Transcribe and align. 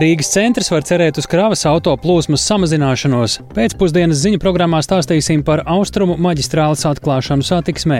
Rīgas 0.00 0.30
centrs 0.32 0.70
var 0.72 0.80
cerēt 0.88 1.18
uz 1.20 1.26
kravas 1.28 1.66
auto 1.68 1.92
plūsmas 2.00 2.40
samazināšanos. 2.48 3.34
Pēcpusdienas 3.52 4.22
ziņu 4.22 4.38
programmā 4.40 4.78
stāstīsim 4.80 5.42
par 5.44 5.60
austrumu 5.68 6.16
maģistrāles 6.16 6.86
atklāšanu 6.88 7.44
satiksmē. 7.44 7.98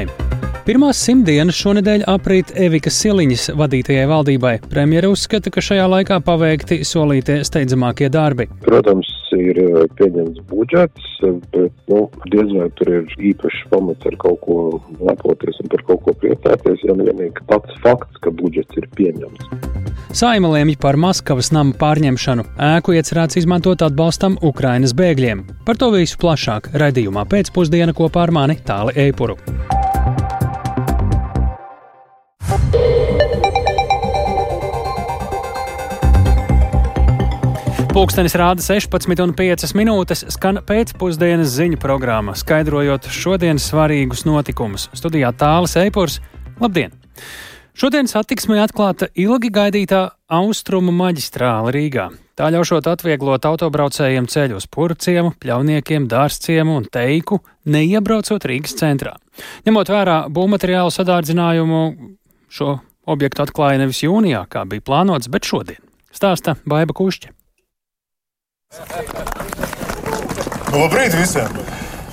Pirmās 0.64 1.02
simtdienas 1.04 1.58
šonadēļ 1.60 2.06
aprīt 2.08 2.54
Evikas 2.56 2.96
Siliņas 3.02 3.50
vadītajai 3.60 4.08
valdībai. 4.08 4.54
Premjera 4.72 5.12
uzskata, 5.12 5.52
ka 5.52 5.60
šajā 5.60 5.90
laikā 5.92 6.22
paveikti 6.24 6.80
solītie 6.88 7.42
steidzamākie 7.44 8.08
darbi. 8.08 8.48
Protams, 8.64 9.12
ir 9.36 9.60
eh, 9.62 9.86
pieņemts 9.98 10.42
budžets, 10.50 11.08
bet 11.54 11.74
nu, 11.90 12.04
diez 12.32 12.52
vai 12.56 12.68
tur 12.78 12.92
ir 12.98 13.16
īpašs 13.30 13.66
pamats 13.72 14.10
ar 14.10 14.16
kaut 14.22 14.40
ko 14.46 14.58
lepoties 15.00 15.60
un 15.62 15.72
par 15.72 15.84
kaut 15.88 16.04
ko 16.06 16.16
priecāties, 16.22 16.84
ja 16.86 16.96
vienīgi 16.98 17.46
pats 17.50 17.80
fakts, 17.84 18.20
ka 18.24 18.32
budžets 18.42 18.80
ir 18.80 18.88
pieņemts. 18.98 19.50
Saima 20.16 20.48
lēmj 20.50 20.74
par 20.82 20.98
Maskavas 20.98 21.52
nama 21.54 21.76
pārņemšanu. 21.78 22.48
Ēku 22.70 22.96
iecerēts 22.98 23.38
izmantot 23.38 23.84
atbalstam 23.86 24.40
Ukrainas 24.42 24.94
bēgļiem. 24.98 25.44
Par 25.66 25.78
to 25.78 25.92
visu 25.94 26.18
plašāk 26.18 26.72
raidījumā 26.82 27.28
pēcpusdiena 27.30 27.94
kopā 27.94 28.26
ar 28.26 28.34
mani 28.34 28.58
Tāli 28.66 28.98
Eipuru. 29.06 29.38
Pūkstens 37.90 38.36
rāda 38.38 38.62
16,5 38.62 39.72
minūtes, 39.74 40.20
skan 40.30 40.60
pēcpusdienas 40.62 41.50
ziņu 41.56 41.78
programma, 41.82 42.36
skaidrojot 42.38 43.08
šodienas 43.10 43.64
svarīgus 43.66 44.22
notikumus. 44.28 44.84
Studijā 44.94 45.32
tālāk 45.34 45.74
Eipors. 45.82 46.20
Labdien! 46.62 46.94
Šodien 47.74 48.06
satiksmē 48.06 48.60
atklāta 48.62 49.08
ilgi 49.18 49.50
gaidītā 49.50 50.04
austrumu 50.30 50.94
maģistrāla 50.94 51.72
Rīgā. 51.74 52.04
Tā 52.38 52.52
ļaušot 52.54 52.86
atvieglot 52.92 53.48
autobraucējiem 53.50 54.30
ceļu 54.30 54.60
uz 54.60 54.68
purciemu, 54.70 55.34
pļauniekiem, 55.42 56.06
dārzciemu 56.06 56.78
un 56.78 56.86
teiku, 56.86 57.40
neiebraucot 57.66 58.46
Rīgas 58.46 58.78
centrā. 58.78 59.16
Ņemot 59.66 59.90
vērā 59.90 60.20
būvmateriālu 60.30 60.94
sadārdzinājumu, 60.94 61.82
šo 62.54 62.78
objektu 63.10 63.48
atklāja 63.48 63.82
nevis 63.82 64.04
jūnijā, 64.06 64.46
kā 64.46 64.62
bija 64.70 64.86
plānots, 64.86 65.26
bet 65.26 65.50
šodien. 65.50 65.82
Stāsta 66.14 66.54
Baiva 66.62 66.94
Kušķa. 66.94 67.34
Labrīt 70.70 71.16
visiem! 71.18 71.56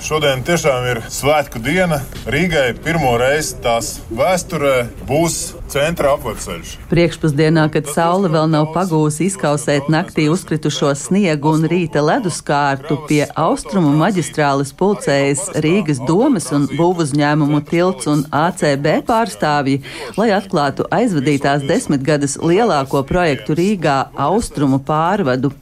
Šodien 0.02 0.40
tiešām 0.42 0.88
ir 0.90 0.98
svētku 1.06 1.60
diena. 1.62 2.00
Rīgai 2.26 2.72
pirmo 2.82 3.12
reizi 3.20 3.60
tās 3.62 3.92
vēsturē 4.10 4.72
būs 5.06 5.36
centra 5.72 6.14
apceļš. 6.16 6.74
Priekšpusdienā, 6.90 7.66
kad 7.72 7.88
saule 7.92 8.30
vēl 8.32 8.48
nav 8.52 8.70
pagūsi 8.74 9.26
izkausēt 9.28 9.90
naktī 9.92 10.28
uzkritušo 10.32 10.94
sniegu 10.98 11.52
un 11.56 11.66
rīta 11.70 12.02
leduskārtu, 12.04 12.98
pie 13.08 13.22
austrumu 13.38 13.92
maģistrāles 14.00 14.72
pulcējas 14.78 15.44
Rīgas 15.64 16.00
domas 16.08 16.48
un 16.56 16.66
būvuzņēmumu 16.72 17.62
tilts 17.68 18.08
un 18.10 18.24
ACB 18.32 18.90
pārstāvji, 19.08 19.82
lai 20.18 20.30
atklātu 20.36 20.88
aizvadītās 20.94 21.66
desmitgades 21.68 22.38
lielāko 22.40 23.04
projektu 23.08 23.56
Rīgā 23.58 23.98
austrumu 24.28 24.80
pārvadu. 24.84 25.52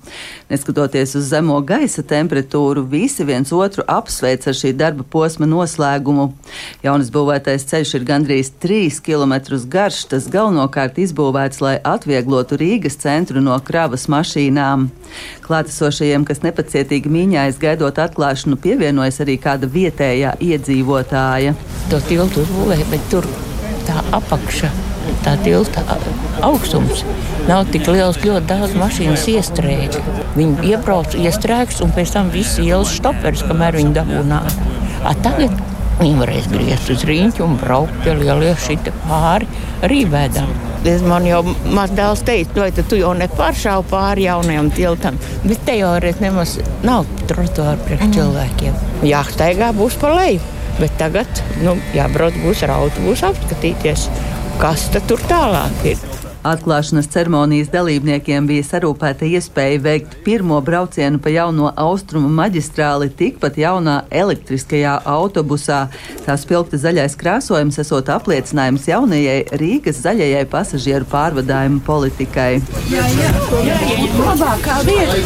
Neskatoties 0.50 1.16
uz 1.18 1.24
zemo 1.32 1.56
gaisa 1.66 2.04
temperatūru, 2.06 2.84
visi 2.86 3.24
viens 3.26 3.50
otru 3.50 3.82
apsveic 3.90 4.44
ar 4.46 4.54
šī 4.54 4.70
darba 4.78 5.02
posma 5.02 5.48
noslēgumu. 5.50 6.28
Jaunas 6.84 7.10
būvētais 7.10 7.66
ceļš 7.66 7.94
ir 7.98 8.06
gandrīz 8.06 8.52
3 8.62 9.00
km 9.02 9.34
garš, 9.72 9.95
tas 10.10 10.26
galvenokārt 10.32 10.98
izbūvēts, 11.00 11.62
lai 11.64 11.76
atvieglotu 11.80 12.58
Rīgas 12.60 12.98
centru 13.00 13.40
no 13.44 13.56
kravas 13.64 14.06
mašīnām. 14.12 14.88
Klātesošajiem, 15.46 16.26
kas 16.28 16.42
nepacietīgi 16.44 17.12
mīņājas 17.12 17.60
gaidot 17.62 18.00
atklāšanu, 18.04 18.58
pievienojas 18.60 19.22
arī 19.24 19.38
kāda 19.40 19.70
vietējā 19.70 20.36
iedzīvotāja. 20.44 21.56
To 21.92 22.02
tiltu 22.10 22.44
uzbūvēja, 22.44 22.90
bet 22.92 23.08
tur 23.14 23.30
tā 23.88 24.02
apakša 24.16 24.74
tā 25.24 25.36
tilta 25.42 25.82
augstums 26.44 27.04
nav 27.46 27.68
tik 27.70 27.86
liels, 27.90 28.18
ļoti 28.24 28.48
daudz 28.50 28.74
mašīnas 28.78 29.26
iestrēga. 29.30 30.02
Viņi 30.36 30.72
iebrauc, 30.72 31.14
iestrēgs, 31.14 31.80
un 31.84 31.94
pēc 31.94 32.16
tam 32.16 32.32
viss 32.34 32.58
ielas 32.62 32.96
stoperis, 32.98 33.44
kamēr 33.46 33.78
viņi 33.78 33.94
dabūnā. 33.96 34.42
A 35.06 35.14
tagad 35.22 35.54
viņi 36.00 36.16
varēs 36.20 36.48
griezt 36.52 36.90
uz 36.92 37.04
rīņķu 37.08 37.44
un 37.46 37.58
braukt 37.60 37.98
pie 38.04 38.14
lieliem 38.18 38.56
šita 38.66 38.94
pāri 39.06 39.48
rībēdām. 39.92 40.52
Es 40.86 41.02
man 41.02 41.24
jau 41.26 41.40
maz 41.74 41.90
dēls 41.96 42.22
teica, 42.26 42.60
vai 42.62 42.70
tu 42.76 42.98
jau 43.00 43.10
nepāršāvi 43.18 43.88
pāri 43.90 44.28
jaunajam 44.28 44.70
tiltam, 44.76 45.18
bet 45.42 45.64
te 45.66 45.78
jau 45.80 45.96
reiz 46.02 46.20
nemaz 46.22 46.58
nav 46.86 47.08
trotuāru 47.26 47.82
priekš 47.88 48.12
cilvēkiem. 48.18 48.78
Jāstaigā 49.08 49.72
būs 49.74 49.98
pa 49.98 50.12
leju, 50.14 50.44
bet 50.78 50.94
tagad 51.00 51.42
nu, 51.64 51.74
jābrauc 51.96 52.38
būs 52.44 52.62
ar 52.68 52.76
autobusu 52.76 53.32
apskatīties 53.32 54.06
kas 54.60 54.88
tur 55.08 55.20
tālāk 55.28 55.84
ir. 55.92 56.15
Atklāšanas 56.46 57.08
ceremonijas 57.10 57.72
dalībniekiem 57.72 58.46
bija 58.46 58.62
sarūpēta 58.68 59.26
iespēja 59.26 59.80
veikt 59.82 60.12
pirmo 60.22 60.60
braucienu 60.62 61.18
pa 61.22 61.32
jauno 61.34 61.72
austrumu 61.74 62.28
maģistrāli 62.38 63.08
tikpat 63.18 63.58
jaunā 63.58 63.96
elektriskajā 64.14 64.94
autobusā. 65.10 65.80
Tā 66.22 66.36
spilgta 66.38 66.78
zaļais 66.78 67.18
krāsojums 67.18 67.80
esot 67.82 68.06
apliecinājums 68.14 68.86
jaunajai 68.92 69.40
Rīgas 69.58 69.98
zaļajai 70.06 70.46
pasažieru 70.52 71.06
pārvadājumu 71.10 71.80
politikai. 71.86 72.52
Jā, 72.94 73.04
jā, 73.18 73.30
jā, 73.66 73.76
jā, 73.90 74.08
labākā 74.22 74.76
vieta. 74.86 75.16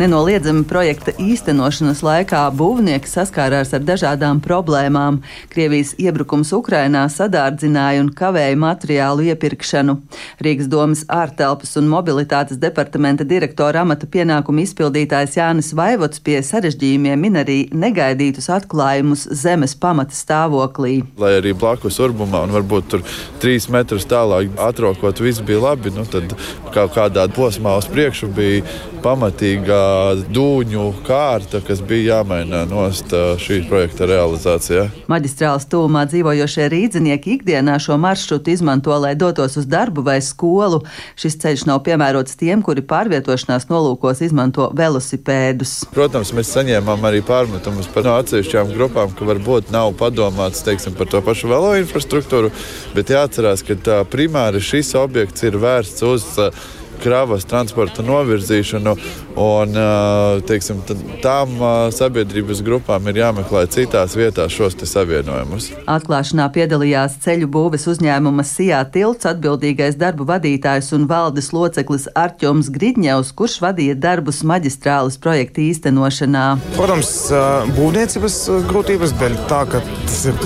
Nenoliedzami 0.00 0.62
projekta 0.64 1.12
īstenošanas 1.20 1.98
laikā 2.00 2.40
būvnieki 2.56 3.10
saskārās 3.10 3.74
ar 3.76 3.82
dažādām 3.84 4.38
problēmām. 4.40 5.18
Krievijas 5.52 5.90
iebrukums 6.00 6.48
Ukrainā 6.56 7.02
sadārdzināja 7.12 8.00
un 8.00 8.08
kavēja 8.16 8.56
materiālu 8.56 9.26
iepirkšanu. 9.28 9.98
Rīgas 10.40 10.70
domas 10.72 11.02
ārtelpas 11.12 11.76
un 11.76 11.90
mobilitātes 11.92 12.60
departamenta 12.62 13.26
direktora 13.28 13.82
amata 13.84 14.08
pienākumu 14.08 14.64
izpildītājs 14.64 15.36
Jānis 15.36 15.74
Vaivots 15.76 16.24
pie 16.24 16.38
sarežģījumiem 16.40 17.20
min 17.26 17.36
arī 17.42 17.58
negaidītus 17.76 18.48
atklājumus 18.56 19.26
zemes 19.42 19.76
pamata 19.76 20.16
stāvoklī. 20.16 21.02
Lai 21.20 21.34
arī 21.42 21.52
blakus 21.52 22.00
urbumā 22.00 22.46
un 22.46 22.56
varbūt 22.56 22.88
tur 22.94 23.04
trīs 23.44 23.68
metrus 23.68 24.08
tālāk 24.08 24.56
atrokot, 24.56 25.20
viss 25.20 25.44
bija 25.44 25.66
labi, 25.68 25.92
nu 25.92 26.08
tad 26.08 26.32
kaut 26.72 26.96
kādā 26.96 27.28
posmā 27.36 27.76
uz 27.76 27.92
priekšu 27.92 28.32
bija 28.32 28.64
pamatīga 29.02 29.78
dūņu 30.32 30.84
kārta, 31.06 31.60
kas 31.66 31.82
bija 31.84 32.18
jāmaina 32.18 32.62
nost 32.70 33.12
šī 33.42 33.62
projekta 33.68 34.06
realizācijā. 34.10 34.86
Maģistrāls 35.10 35.66
tūmā 35.70 36.04
dzīvojošie 36.10 36.68
rīdzinieki 36.72 37.36
ikdienā 37.36 37.78
šo 37.82 37.98
maršrutu 38.02 38.52
izmanto, 38.54 38.94
lai 39.02 39.14
dotos 39.18 39.58
uz 39.60 39.66
darbu 39.70 40.04
vai 40.06 40.18
skolu. 40.24 40.82
Šis 41.18 41.38
ceļš 41.42 41.66
nav 41.70 41.82
piemērots 41.86 42.38
tiem, 42.40 42.62
kuri 42.64 42.84
pārvietošanās 42.86 43.68
nolūkos 43.70 44.22
izmanto 44.26 44.70
velosipēdus. 44.78 45.74
Protams, 45.94 46.34
mēs 46.36 46.52
saņēmām 46.56 47.08
arī 47.08 47.22
pārmetumus 47.26 47.90
par 47.92 48.06
no 48.06 48.18
atsevišķām 48.20 48.74
grupām, 48.76 49.14
ka 49.18 49.26
varbūt 49.28 49.72
nav 49.74 49.94
padomāts 49.98 50.62
teiksim, 50.66 50.94
par 50.98 51.10
to 51.10 51.22
pašu 51.24 51.50
velo 51.50 51.74
infrastruktūru, 51.80 52.52
bet 52.96 53.10
jāatcerās, 53.12 53.66
ka 53.66 54.02
primāri 54.12 54.62
šis 54.62 54.94
objekts 55.00 55.48
ir 55.48 55.58
vērsts 55.62 56.06
uz 56.06 56.30
kravas 57.02 57.44
transporta 57.44 58.02
novirzīšanu. 58.06 58.96
Un, 59.32 59.72
teiksim, 60.44 60.82
tām 61.24 61.54
sabiedrības 61.96 62.60
grupām 62.66 63.06
ir 63.08 63.22
jāmeklē 63.22 63.62
citās 63.72 64.12
vietās 64.18 64.52
šos 64.52 64.76
savienojumus. 64.84 65.70
Atklāšanā 65.88 66.50
piedalījās 66.52 67.14
ceļu 67.24 67.48
būves 67.54 67.88
uzņēmuma 67.88 68.44
Sijā 68.44 68.82
tilts 68.92 69.24
atbildīgais 69.30 69.96
darbu 69.96 70.26
vadītājs 70.28 70.92
un 70.92 71.06
valdes 71.08 71.48
loceklis 71.56 72.10
Arķoms 72.12 72.68
Gridņevs, 72.74 73.32
kurš 73.38 73.56
vadīja 73.64 73.96
darbus 73.96 74.42
maģistrāles 74.44 75.16
projekta 75.22 75.64
īstenošanā. 75.64 76.44
Protams, 76.76 77.14
būvniecības 77.78 78.38
grūtības 78.68 79.16
dēļ 79.16 79.40
tā, 79.48 79.62
ka 79.72 79.80
tas 80.04 80.20
ir 80.28 80.36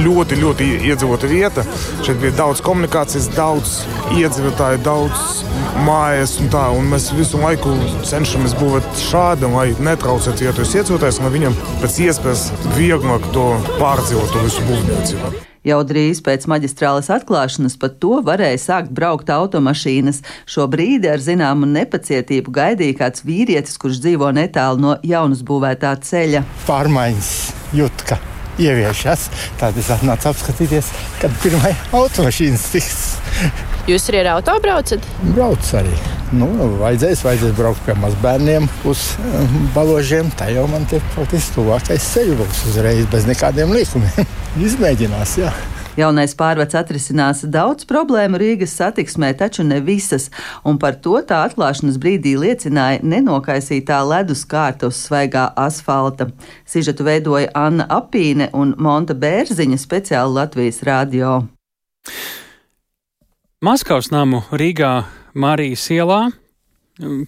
ļoti, 0.00 0.40
ļoti 0.40 0.70
iedzīvota 0.88 1.28
vieta. 1.28 1.66
Šeit 2.00 2.16
bija 2.24 2.38
daudz 2.40 2.64
komunikācijas, 2.64 3.28
daudz 3.36 3.82
iedzīvotāju, 4.16 4.80
daudz 4.88 5.44
mājas 5.84 6.38
un 6.40 6.48
tā. 6.52 6.64
Un 6.72 6.88
mēs 6.94 7.10
visu 7.16 7.40
laiku 7.42 7.76
cenšamies 8.00 8.21
būvēt 8.60 8.86
šādi, 9.02 9.48
lai 9.50 9.68
netraucētu 9.82 10.46
vietas 10.46 10.74
iedzīvotājus, 10.78 11.20
lai 11.22 11.30
viņiem 11.34 11.56
pēc 11.82 11.96
iespējas 12.06 12.44
vieglāk 12.76 13.24
to 13.34 13.46
pārdzīvot, 13.80 14.30
to 14.32 14.44
visu 14.46 14.62
būvniecību. 14.68 15.32
Jau 15.66 15.78
drīz 15.86 16.18
pēc 16.26 16.48
maģistrāles 16.50 17.10
atklāšanas 17.14 17.76
pat 17.78 18.00
to 18.02 18.18
varēja 18.26 18.58
sākt 18.58 18.90
braukt 18.94 19.30
automašīnas. 19.30 20.22
Šo 20.46 20.66
brīdi 20.70 21.10
ar 21.10 21.22
zināmu 21.22 21.70
nepacietību 21.70 22.50
gaidīja 22.54 22.98
kāds 23.04 23.22
vīrietis, 23.26 23.78
kurš 23.78 24.02
dzīvo 24.02 24.32
netālu 24.34 24.82
no 24.82 24.98
jaunas 25.06 25.44
būvētā 25.46 25.94
ceļa. 26.02 26.42
Pārmaiņas 26.66 27.32
jūt, 27.78 28.06
ka 28.10 28.18
ieviešas. 28.60 29.28
Tad 29.60 29.78
es 29.80 29.90
atnācu 29.94 30.30
apskatīties, 30.32 30.90
kad 31.22 31.34
pirmā 31.44 31.74
automašīna 31.96 32.60
tiks. 32.72 33.02
Jūs 33.90 34.04
arī 34.12 34.20
ar 34.22 34.36
auto 34.36 34.54
braucat? 34.62 35.06
Braucu 35.32 35.78
arī. 35.80 35.94
Nu, 36.32 36.46
vajadzēs, 36.80 37.24
vajadzēs 37.26 37.56
braukt 37.58 37.82
pie 37.84 37.96
mazbērniem 37.98 38.68
uz 38.88 39.08
um, 39.18 39.56
baložiem. 39.74 40.30
Tā 40.38 40.52
jau 40.54 40.68
man 40.70 40.86
te 40.88 41.02
faktiski 41.16 41.58
tuvākais 41.58 42.06
ceļš 42.14 42.38
būs 42.38 42.64
uzreiz 42.70 43.08
bez 43.12 43.26
nekādiem 43.28 43.74
līkumiem. 43.74 44.30
Izmēģinās, 44.68 45.36
jā. 45.42 45.50
Jaunais 45.92 46.32
pārvads 46.32 46.76
atrisinās 46.78 47.42
daudz 47.52 47.84
problēmu 47.88 48.38
Rīgas 48.40 48.72
satiksmē, 48.78 49.34
taču 49.36 49.64
ne 49.66 49.76
visas, 49.84 50.30
un 50.64 50.78
par 50.80 50.96
to 51.04 51.18
tā 51.28 51.42
atklāšanas 51.48 51.98
brīdī 52.00 52.32
liecināja 52.40 53.02
nenokaisītā 53.04 53.98
ledus 54.08 54.46
kārta 54.48 54.88
uz 54.88 55.00
svaigā 55.04 55.50
asfalta. 55.60 56.30
Sižetu 56.64 57.04
veidoja 57.04 57.50
Anna 57.54 57.84
Apīne 57.92 58.48
un 58.56 58.72
Monta 58.80 59.12
Bērziņa 59.12 59.80
speciāli 59.82 60.38
Latvijas 60.40 60.80
radio. 60.88 61.42
Maskavas 63.62 64.08
namu 64.10 64.40
Rīgā 64.50 64.94
Marijas 65.36 65.84
ielā 65.92 66.22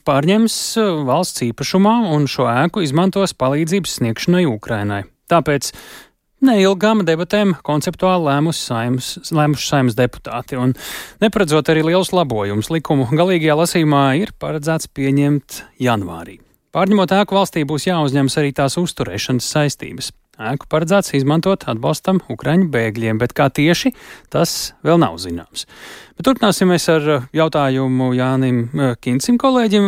pārņems 0.09 0.57
valsts 1.05 1.45
īpašumā 1.51 1.95
un 2.17 2.25
šo 2.31 2.49
ēku 2.49 2.83
izmantos 2.85 3.37
palīdzības 3.37 4.01
sniegšanai 4.01 4.45
Ukrainai. 4.49 5.05
Tāpēc 5.31 5.71
neilgām 6.45 7.03
debatēm 7.09 7.55
konceptuāli 7.67 8.29
lēmuši 8.29 8.61
saimas, 8.61 9.11
lēmuši 9.35 9.69
saimas 9.69 9.99
deputāti, 9.99 10.59
un 10.61 10.75
neparedzot 11.25 11.71
arī 11.73 11.85
lielus 11.89 12.13
labojumus, 12.15 12.71
likumu 12.75 13.09
galīgajā 13.13 13.57
lasījumā 13.61 14.05
ir 14.23 14.35
paredzēts 14.41 14.91
pieņemt 14.95 15.63
janvārī. 15.83 16.41
Pārņemot 16.75 17.13
ēku 17.15 17.37
valstī 17.39 17.63
būs 17.69 17.87
jāuzņemas 17.87 18.37
arī 18.41 18.51
tās 18.57 18.75
uzturēšanas 18.81 19.51
saistības. 19.57 20.11
Ēku 20.35 20.67
paredzēts 20.67 21.13
izmantot 21.15 21.63
atbalstam 21.71 22.19
Ukraiņu 22.33 22.67
bēgļiem, 22.75 23.21
bet 23.23 23.37
kā 23.39 23.47
tieši 23.55 23.93
tas 24.35 24.75
vēl 24.83 24.99
nav 24.99 25.21
zināms. 25.23 25.69
Bet 26.19 26.27
turpināsim 26.27 26.73
mēs 26.75 26.89
ar 26.91 27.29
jautājumu 27.31 28.11
Jānim 28.19 28.65
Kincim 28.99 29.39
kolēģim. 29.39 29.87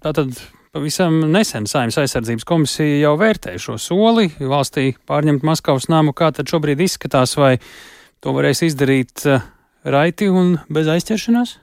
Tātad 0.00 0.32
Pavisam 0.76 1.22
nesen 1.32 1.64
Saimnes 1.64 1.96
aizsardzības 2.02 2.44
komisija 2.44 2.98
jau 3.00 3.14
vērtēja 3.16 3.62
šo 3.64 3.78
soli 3.80 4.26
valstī 4.36 4.90
pārņemt 5.08 5.46
Maskavas 5.48 5.86
namu. 5.88 6.12
Kā 6.12 6.28
tad 6.36 6.52
šobrīd 6.52 6.82
izskatās, 6.84 7.32
vai 7.40 7.54
to 8.20 8.34
varēs 8.36 8.60
izdarīt 8.66 9.24
eh, 9.24 9.46
raiti 9.88 10.28
un 10.28 10.58
bez 10.68 10.90
aizķeršanās? 10.92 11.54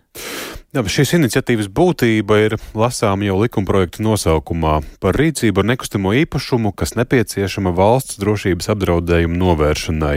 Jā, 0.74 0.82
šīs 0.90 1.12
iniciatīvas 1.20 1.68
būtība 1.70 2.40
ir 2.48 2.54
lasāma 2.74 3.28
jau 3.28 3.36
likumprojekta 3.44 4.02
nosaukumā 4.02 4.80
par 5.04 5.20
rīcību 5.22 5.62
ar 5.62 5.68
nekustamo 5.70 6.16
īpašumu, 6.24 6.72
kas 6.74 6.96
nepieciešama 6.98 7.70
valsts 7.78 8.18
drošības 8.18 8.72
apdraudējuma 8.74 9.38
novēršanai. 9.38 10.16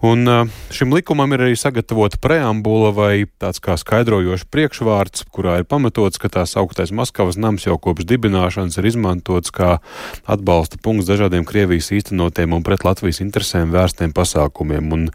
Un 0.00 0.24
šim 0.72 0.96
likumam 0.96 1.36
ir 1.36 1.44
arī 1.44 1.60
sagatavota 1.60 2.16
preambula 2.16 2.94
vai 2.96 3.12
tāds 3.44 3.60
kā 3.60 3.76
skaidrojošs 3.76 4.48
priekšvārds, 4.48 5.28
kurā 5.36 5.60
ir 5.60 5.68
pamatots, 5.68 6.16
ka 6.16 6.32
tās 6.32 6.56
augtais 6.56 6.96
Maskavas 6.96 7.36
nams 7.36 7.68
jau 7.68 7.76
kopš 7.76 8.08
dibināšanas 8.08 8.80
ir 8.80 8.88
izmantots 8.94 9.52
kā 9.52 9.82
atbalsta 10.24 10.80
punkts 10.80 11.12
dažādiem 11.12 11.44
Krievijas 11.44 11.92
īstenotiem 11.92 12.56
un 12.56 12.64
pret 12.64 12.88
Latvijas 12.88 13.20
interesēm 13.20 13.68
vērstiem 13.76 14.16
pasākumiem. 14.16 14.94
Un 14.96 15.10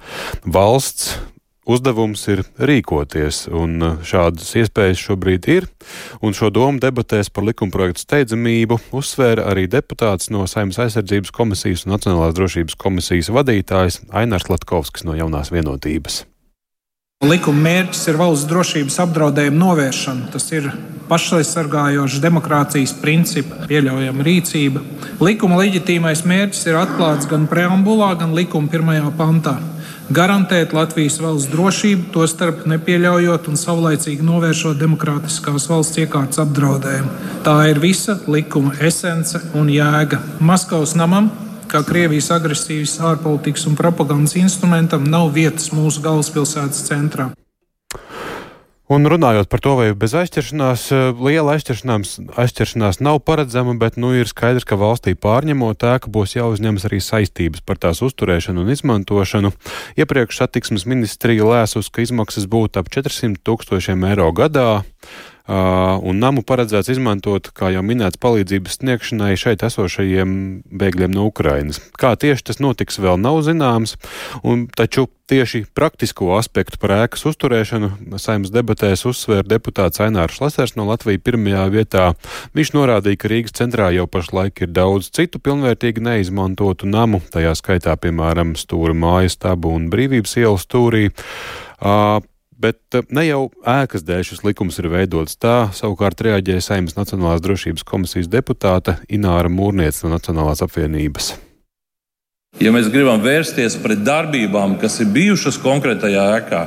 valsts 0.46 1.16
uzdevums 1.66 2.22
ir 2.32 2.44
rīkoties, 2.62 3.46
un 3.54 3.82
uh, 3.82 3.98
šādas 4.06 4.54
iespējas 4.62 5.02
šobrīd 5.02 5.50
ir. 5.52 5.68
Un 6.24 6.38
šo 6.38 6.52
domu 6.54 6.82
debatēs 6.82 7.32
par 7.34 7.48
likumprojektu 7.50 8.06
steidzamību 8.06 8.80
uzsvēra 8.96 9.50
arī 9.52 9.66
deputāts 9.72 10.32
no 10.34 10.46
Saimnes 10.50 10.80
aizsardzības 10.86 11.34
komisijas 11.36 11.86
un 11.86 11.96
Nacionālās 11.96 12.38
drošības 12.38 12.78
komisijas 12.80 13.34
vadītājs 13.34 14.04
Ainārs 14.14 14.50
Latkovskis 14.52 15.08
no 15.08 15.18
Jaunās 15.18 15.52
vienotības. 15.54 16.24
Likuma 17.26 17.64
mērķis 17.64 18.02
ir 18.12 18.18
valsts 18.20 18.50
drošības 18.50 18.98
apdraudējuma 19.06 19.58
novēršana. 19.58 20.28
Tas 20.34 20.50
ir 20.52 20.68
pašaizsargājošs 21.10 22.20
demokrātijas 22.22 22.94
principa 23.00 23.66
pieļaujama 23.70 24.26
rīcība. 24.26 24.84
Likuma 25.24 25.62
leģitīmais 25.64 26.26
mērķis 26.28 26.68
ir 26.68 26.78
atklāts 26.82 27.30
gan 27.32 27.48
preambulā, 27.50 28.12
gan 28.20 28.36
likuma 28.38 28.70
pirmajā 28.70 29.08
pantā 29.18 29.56
garantēt 30.14 30.74
Latvijas 30.76 31.18
valsts 31.22 31.50
drošību, 31.54 32.10
tostarp 32.14 32.66
nepieļaujot 32.70 33.50
un 33.50 33.58
savlaicīgi 33.60 34.26
novēršot 34.26 34.78
demokrātiskās 34.82 35.70
valsts 35.72 36.02
iekārtas 36.04 36.42
apdraudējumu. 36.46 37.14
Tā 37.46 37.56
ir 37.72 37.82
visa 37.84 38.20
likuma 38.28 38.76
esence 38.82 39.42
un 39.58 39.72
jēga. 39.74 40.22
Maskavas 40.40 40.96
namam, 41.00 41.32
kā 41.72 41.82
Krievijas 41.86 42.30
agresīvas 42.36 43.00
ārpolitikas 43.14 43.66
un 43.70 43.80
propagandas 43.80 44.38
instrumentam, 44.42 45.08
nav 45.10 45.32
vietas 45.36 45.72
mūsu 45.74 46.04
galvaspilsētas 46.06 46.86
centrā. 46.90 47.32
Un 48.86 49.08
runājot 49.10 49.48
par 49.50 49.62
to, 49.66 49.72
vai 49.80 49.88
bez 49.98 50.14
aizķeršanās, 50.14 50.82
eh, 50.94 51.08
liela 51.18 51.56
aizķeršanās, 51.56 52.20
aizķeršanās 52.38 53.00
nav 53.02 53.18
paredzama, 53.26 53.74
bet 53.82 53.98
nu 53.98 54.12
ir 54.14 54.30
skaidrs, 54.30 54.62
ka 54.62 54.78
valstī 54.78 55.16
pārņemot 55.18 55.82
ēku 55.82 56.12
būs 56.14 56.36
jāuzņemas 56.38 56.86
arī 56.86 57.02
saistības 57.02 57.66
par 57.66 57.82
tās 57.82 58.04
uzturēšanu 58.06 58.62
un 58.62 58.70
izmantošanu. 58.70 59.54
Iepriekš 59.98 60.38
satiksmes 60.38 60.86
ministrija 60.86 61.42
lēsus, 61.42 61.90
ka 61.90 62.06
izmaksas 62.06 62.46
būtu 62.46 62.78
ap 62.78 62.94
400 62.94 63.42
tūkstošiem 63.42 64.06
eiro 64.06 64.30
gadā. 64.32 64.86
Un 65.46 66.18
namu 66.18 66.42
paredzēts 66.42 66.90
izmantot, 66.96 67.52
kā 67.54 67.70
jau 67.70 67.84
minēts, 67.86 68.18
palīdzības 68.22 68.80
sniegšanai 68.80 69.36
šeit 69.38 69.62
esošajiem 69.68 70.32
bēgļiem 70.74 71.14
no 71.14 71.28
Ukrainas. 71.30 71.78
Kā 71.94 72.16
tieši 72.18 72.48
tas 72.50 72.62
notiks, 72.64 72.98
vēl 72.98 73.22
nav 73.22 73.44
zināms, 73.46 73.94
un 74.42 74.66
taču 74.74 75.06
tieši 75.30 75.64
praktisko 75.78 76.32
aspektu 76.38 76.82
par 76.82 76.96
ēkas 76.98 77.28
uzturēšanu 77.30 78.18
saimnes 78.22 78.54
debatēs 78.54 79.06
uzsvēra 79.10 79.46
deputāts 79.56 80.02
Ainārs 80.02 80.42
Lasers 80.42 80.76
no 80.78 80.90
Latvijas 80.90 81.22
pirmajā 81.26 81.66
vietā. 81.74 82.06
Viņš 82.58 82.74
norādīja, 82.74 83.22
ka 83.22 83.34
Rīgas 83.34 83.58
centrā 83.62 83.94
jau 83.94 84.10
pašlaik 84.10 84.66
ir 84.66 84.74
daudz 84.74 85.14
citu 85.14 85.42
pilnvērtīgi 85.42 86.02
neizmantotu 86.10 86.90
namu, 86.90 87.22
tajā 87.34 87.54
skaitā, 87.58 87.98
piemēram, 88.02 88.58
stūra 88.58 88.98
mājas 88.98 89.38
tabu 89.38 89.78
un 89.78 89.92
brīvības 89.94 90.40
ielas 90.42 90.66
stūrī. 90.66 91.12
Uh, 91.82 92.22
Bet 92.56 92.96
eh, 92.96 93.04
ne 93.12 93.26
jau 93.28 93.42
ēkas 93.68 94.06
dēļ 94.08 94.24
šis 94.30 94.44
likums 94.48 94.80
ir 94.80 94.88
veidots 94.94 95.36
tā, 95.36 95.70
savukārt 95.76 96.24
reaģēja 96.24 96.64
Saimnes 96.64 96.96
Nacionālās 96.96 97.44
drošības 97.44 97.84
komisijas 97.88 98.32
deputāte 98.32 98.96
Ināra 99.12 99.52
Mūrniece 99.52 100.06
no 100.06 100.16
Nacionālās 100.16 100.64
apvienības. 100.64 101.34
Ja 102.64 102.72
mēs 102.72 102.88
gribam 102.88 103.20
vērsties 103.20 103.76
pret 103.84 104.06
darbībām, 104.08 104.78
kas 104.80 105.02
ir 105.04 105.10
bijušas 105.12 105.58
konkrētajā 105.60 106.22
ēkā, 106.38 106.62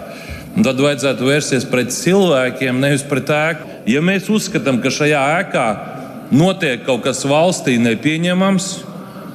tad 0.61 0.82
vajadzētu 0.85 1.31
vērsties 1.31 1.65
pret 1.70 1.94
cilvēkiem, 1.96 2.82
nevis 2.82 3.06
pret 3.08 3.32
ēku. 3.32 3.70
Ja 3.89 4.03
mēs 4.05 4.29
uzskatām, 4.29 4.82
ka 4.84 4.93
šajā 4.93 5.22
ēkā 5.39 5.65
notiek 6.36 6.84
kaut 6.84 7.06
kas 7.06 7.24
valstī 7.24 7.79
nepieņemams, 7.81 8.67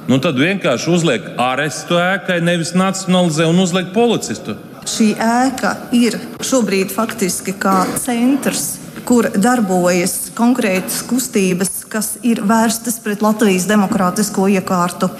nu 0.06 0.20
tad 0.22 0.38
vienkārši 0.38 0.92
uzliek 0.94 1.26
arestu 1.42 1.98
ēkai, 1.98 2.38
nevis 2.46 2.70
nacionalizē 2.78 3.48
un 3.50 3.58
uzliek 3.64 3.90
policistu. 3.96 4.54
Šī 4.84 5.14
ēka 5.16 5.74
ir 5.96 6.18
šobrīd 6.44 6.92
faktiski 6.92 7.56
kā 7.60 7.82
centrs 8.00 8.74
kur 9.04 9.28
darbojas 9.36 10.30
konkrētas 10.36 11.02
kustības, 11.08 11.70
kas 11.92 12.14
ir 12.26 12.40
vērstas 12.48 12.96
pret 13.04 13.22
Latvijas 13.24 13.66
demokrātisko 13.68 14.48
iekārtu. 14.56 15.10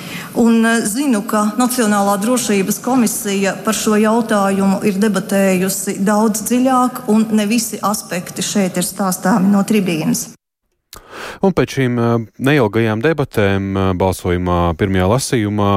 Un 0.41 0.65
eh, 0.65 0.81
zinu, 0.89 1.23
ka 1.29 1.47
Nacionālā 1.61 2.17
drošības 2.23 2.81
komisija 2.85 3.57
par 3.65 3.77
šo 3.77 3.99
jautājumu 4.01 4.81
ir 4.89 5.01
debatējusi 5.03 5.99
daudz 6.05 6.47
dziļāk, 6.49 7.05
un 7.13 7.29
ne 7.37 7.49
visi 7.51 7.81
aspekti 7.83 8.45
šeit 8.45 8.81
ir 8.81 8.89
stāstāmi 8.89 9.53
no 9.53 9.65
tribīnas. 9.69 10.31
Un 11.43 11.55
pēc 11.57 11.79
šīm 11.79 11.99
eh, 11.99 12.15
neilgajām 12.39 13.03
debatēm 13.05 13.71
eh, 13.75 13.93
balsojumā 13.99 14.61
pirmajā 14.79 15.11
lasījumā 15.15 15.75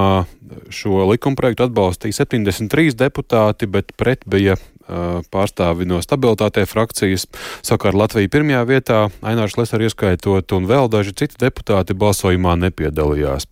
šo 0.72 1.04
likumprojektu 1.12 1.68
atbalstīja 1.68 2.24
73 2.24 2.96
deputāti, 2.98 3.70
bet 3.72 3.94
pret 4.00 4.24
bija 4.30 4.56
pārstāvi 4.88 5.88
no 5.90 6.00
stabilitātē 6.04 6.66
frakcijas. 6.70 7.28
Savukārt 7.66 7.98
Latvija 7.98 8.32
pirmajā 8.32 8.64
vietā, 8.70 9.00
Ainārs 9.22 9.58
Lesar 9.60 9.84
ieskaitot, 9.84 10.52
un 10.58 10.68
vēl 10.70 10.90
daži 10.92 11.16
citi 11.18 11.40
deputāti 11.42 11.96
balsojumā 11.98 12.56
nepiedalījās. 12.66 13.48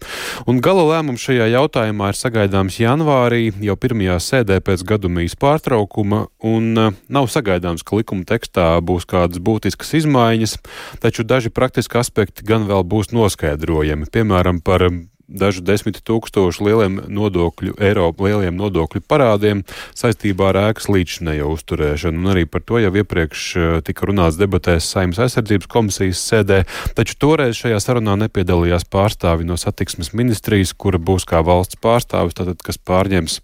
Un 0.49 0.61
gala 0.63 0.85
lēmums 0.91 1.23
šajā 1.25 1.49
jautājumā 1.53 2.11
ir 2.11 2.19
sagaidāms 2.19 2.79
janvārī, 2.81 3.49
jau 3.63 3.77
pirmajā 3.79 4.19
sēdē 4.23 4.61
pēc 4.65 4.85
gadumijas 4.87 5.37
pārtraukuma, 5.39 6.25
un 6.45 6.71
nav 6.75 7.31
sagaidāms, 7.31 7.85
ka 7.85 7.99
likuma 8.01 8.27
tekstā 8.27 8.69
būs 8.85 9.07
kādas 9.09 9.41
būtiskas 9.43 9.95
izmaiņas, 10.01 10.57
taču 11.03 11.27
daži 11.27 11.53
praktiski 11.53 11.99
aspekti 12.01 12.45
gan 12.47 12.69
vēl 12.69 12.85
būs 12.87 13.13
noskaidrojami, 13.15 14.09
piemēram, 14.11 14.63
par 14.65 14.89
dažu 15.27 15.63
desmit 15.65 15.99
tūkstošu 16.05 16.65
lieliem 16.65 16.99
nodokļu, 17.09 17.75
eiro 17.81 18.11
lieliem 18.19 18.55
nodokļu 18.59 19.01
parādiem 19.09 19.63
saistībā 19.97 20.51
ar 20.51 20.59
ēkas 20.69 20.87
līdzinējo 20.91 21.49
uzturēšanu. 21.55 22.21
Un 22.21 22.31
arī 22.35 22.45
par 22.49 22.63
to 22.65 22.79
jau 22.81 22.91
iepriekš 22.93 23.45
tika 23.87 24.09
runāts 24.09 24.39
debatēs 24.39 24.87
Saimnes 24.91 25.21
aizsardzības 25.25 25.69
komisijas 25.71 26.21
sēdē, 26.21 26.61
taču 26.97 27.17
toreiz 27.21 27.57
šajā 27.59 27.81
sarunā 27.83 28.17
nepiedalījās 28.25 28.87
pārstāvi 28.91 29.47
no 29.47 29.57
satiksmes 29.59 30.13
ministrijas, 30.17 30.75
kura 30.77 31.01
būs 31.01 31.27
kā 31.29 31.41
valsts 31.45 31.79
pārstāvis, 31.81 32.37
tātad, 32.37 32.61
kas 32.65 32.79
pārņems 32.81 33.39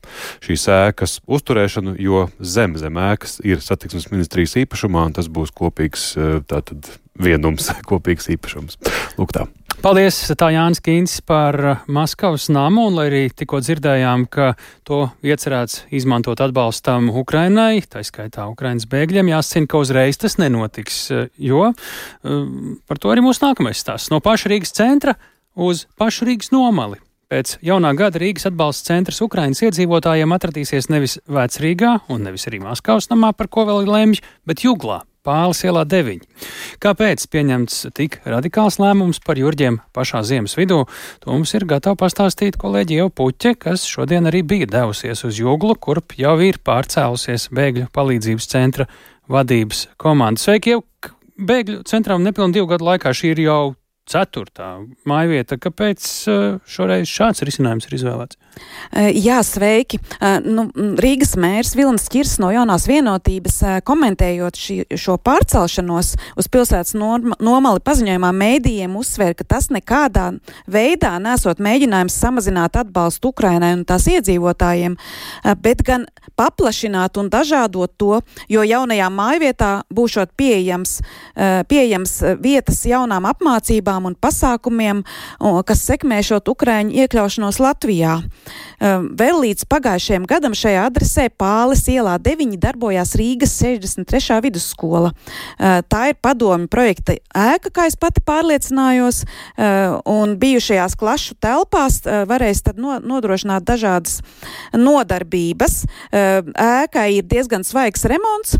šīs 0.45 0.67
ēkas 0.77 1.19
uzturēšanu, 1.29 1.97
jo 2.01 2.27
zem 2.39 2.77
zem 2.81 2.99
ēkas 3.01 3.39
ir 3.45 3.63
satiksmes 3.63 4.11
ministrijas 4.13 4.57
īpašumā, 4.63 5.07
un 5.09 5.17
tas 5.17 5.31
būs 5.31 5.53
kopīgs 5.55 6.11
tātad 6.49 6.93
vienums, 7.21 7.71
kopīgs 7.89 8.29
īpašums. 8.35 8.79
Lūk 9.19 9.35
tā. 9.35 9.47
Paldies, 9.81 10.13
tā 10.37 10.51
Jānis 10.53 10.77
Kīns 10.85 11.15
par 11.25 11.55
Maskavas 11.89 12.51
namu, 12.53 12.83
un 12.91 12.99
lai 12.99 13.07
arī 13.09 13.21
tikko 13.33 13.63
dzirdējām, 13.65 14.27
ka 14.29 14.51
to 14.85 15.07
iecerēts 15.25 15.87
izmantot 15.97 16.43
atbalstam 16.45 17.07
Ukrainai, 17.09 17.81
tā 17.89 18.03
skaitā 18.05 18.45
Ukrainas 18.51 18.85
bēgļiem, 18.91 19.31
jāsacina, 19.33 19.71
ka 19.71 19.81
uzreiz 19.81 20.21
tas 20.21 20.37
nenotiks, 20.37 20.99
jo 21.41 21.71
par 22.21 23.01
to 23.01 23.09
arī 23.09 23.25
mūsu 23.25 23.41
nākamais 23.47 23.81
stāsts. 23.81 24.13
No 24.13 24.21
paša 24.21 24.53
Rīgas 24.53 24.77
centra 24.77 25.17
uz 25.57 25.87
pašu 25.97 26.29
Rīgas 26.29 26.53
nomali. 26.53 27.01
Pēc 27.33 27.57
jaunā 27.65 27.95
gada 27.97 28.21
Rīgas 28.21 28.51
atbalsta 28.51 28.93
centrs 28.93 29.23
Ukraiņas 29.25 29.65
iedzīvotājiem 29.65 30.37
atradīsies 30.37 30.93
nevis 30.93 31.17
Vecrīgā 31.25 32.03
un 32.13 32.27
nevis 32.29 32.45
arī 32.51 32.61
Maskavas 32.61 33.09
namā, 33.09 33.33
par 33.33 33.49
ko 33.49 33.65
vēl 33.65 33.87
ir 33.87 33.95
lemj, 33.97 34.21
bet 34.45 34.61
Juglā. 34.61 35.01
Pāles 35.21 35.59
ielā 35.61 35.83
9. 35.85 36.23
Kāpēc 36.81 37.27
pieņemts 37.29 37.75
tik 37.93 38.15
radikāls 38.25 38.79
lēmums 38.81 39.19
par 39.21 39.37
jurģiem 39.37 39.77
pašā 39.93 40.23
ziemas 40.25 40.55
vidū, 40.57 40.79
to 41.21 41.29
mums 41.29 41.53
ir 41.53 41.67
gatava 41.69 41.99
pastāstīt 41.99 42.57
kolēģi 42.61 42.97
Jau 42.97 43.11
Puķe, 43.13 43.53
kas 43.61 43.85
šodien 43.85 44.25
arī 44.31 44.41
bija 44.41 44.69
devusies 44.71 45.21
uz 45.27 45.37
Juglu, 45.37 45.75
kurp 45.77 46.17
jau 46.17 46.33
ir 46.41 46.57
pārcēlusies 46.65 47.51
bēgļu 47.53 47.91
palīdzības 47.93 48.49
centra 48.49 48.87
vadības 49.29 49.83
komanda. 50.01 50.41
Sveiki, 50.41 50.73
jau 50.73 50.81
bēgļu 51.37 51.83
centram 51.91 52.25
nepilnu 52.25 52.57
divu 52.57 52.71
gadu 52.73 52.89
laikā 52.89 53.13
šī 53.13 53.35
ir 53.35 53.43
jau 53.45 53.61
ceturtā 54.11 54.69
mājvieta. 55.07 55.57
Kāpēc 55.61 56.07
eh, 56.29 56.43
šoreiz 56.69 57.09
šāds 57.09 57.43
risinājums 57.47 57.87
ir 57.87 57.95
izvēlēts? 57.97 58.39
Eh, 58.91 59.09
jā, 59.15 59.39
sveiki. 59.45 59.99
Eh, 60.19 60.37
nu, 60.43 60.67
Rīgas 61.01 61.35
mērs 61.39 61.73
Vilnis 61.77 62.09
Čirs 62.11 62.37
no 62.43 62.51
jaunās 62.53 62.87
vienotības 62.89 63.59
komentējot 63.87 64.59
šī, 64.59 64.77
šo 64.99 65.17
pārcelšanos 65.23 66.13
uz 66.39 66.49
pilsētas 66.51 66.95
nomali 66.97 67.83
paziņojumā 67.85 68.31
mēdījiem 68.41 68.97
uzsver, 68.99 69.35
ka 69.37 69.47
tas 69.55 69.69
nekādā 69.73 70.31
veidā 70.71 71.15
nesot 71.23 71.61
mēģinājums 71.63 72.17
samazināt 72.23 72.79
atbalstu 72.81 73.31
Ukrainai 73.31 73.73
un 73.77 73.85
tās 73.87 74.07
iedzīvotājiem, 74.11 74.97
bet 75.63 75.83
gan 75.87 76.05
paplašināt 76.39 77.19
un 77.21 77.29
dažādot 77.31 77.93
to, 77.99 78.19
jo 78.51 78.65
jaunajā 78.65 79.07
mājvietā 79.13 79.71
būšot 79.93 80.33
pieejams, 80.39 80.97
pieejams 81.71 82.17
vietas 82.43 82.81
jaunām 82.89 83.27
apmācībām 83.29 84.00
programmām 84.01 84.09
un 84.09 84.15
pasākumiem, 84.15 85.03
kas 85.65 85.85
sekmēšot 85.85 86.49
Ukraiņu 86.49 86.91
iekļaušanos 87.01 87.59
Latvijā. 87.59 88.21
Ehm, 88.81 89.15
vēl 89.15 89.41
līdz 89.45 89.65
pagājušajam 89.69 90.25
gadam 90.25 90.53
šajā 90.53 90.85
adresē 90.89 91.29
Pāles 91.29 91.87
ielā 91.87 92.17
9 92.19 92.57
darbojās 92.57 93.15
Rīgas 93.15 93.53
63. 93.61 94.41
vidusskola. 94.41 95.11
Ehm, 95.59 95.81
tā 95.87 96.09
ir 96.09 96.15
padomju 96.21 96.67
projekta 96.67 97.15
ēka, 97.33 97.71
kā 97.71 97.87
es 97.87 97.95
pati 97.95 98.21
pārliecinājos, 98.21 99.25
ehm, 99.57 100.01
un 100.05 100.37
bijušajās 100.37 100.95
klašu 100.95 101.35
telpās 101.39 102.01
varēs 102.01 102.63
tad 102.63 102.77
nodrošināt 102.77 103.63
dažādas 103.63 104.21
nodarbības. 104.73 105.85
Ēkai 106.11 107.17
ir 107.17 107.23
diezgan 107.23 107.63
svaigs 107.63 108.05
remonts, 108.05 108.57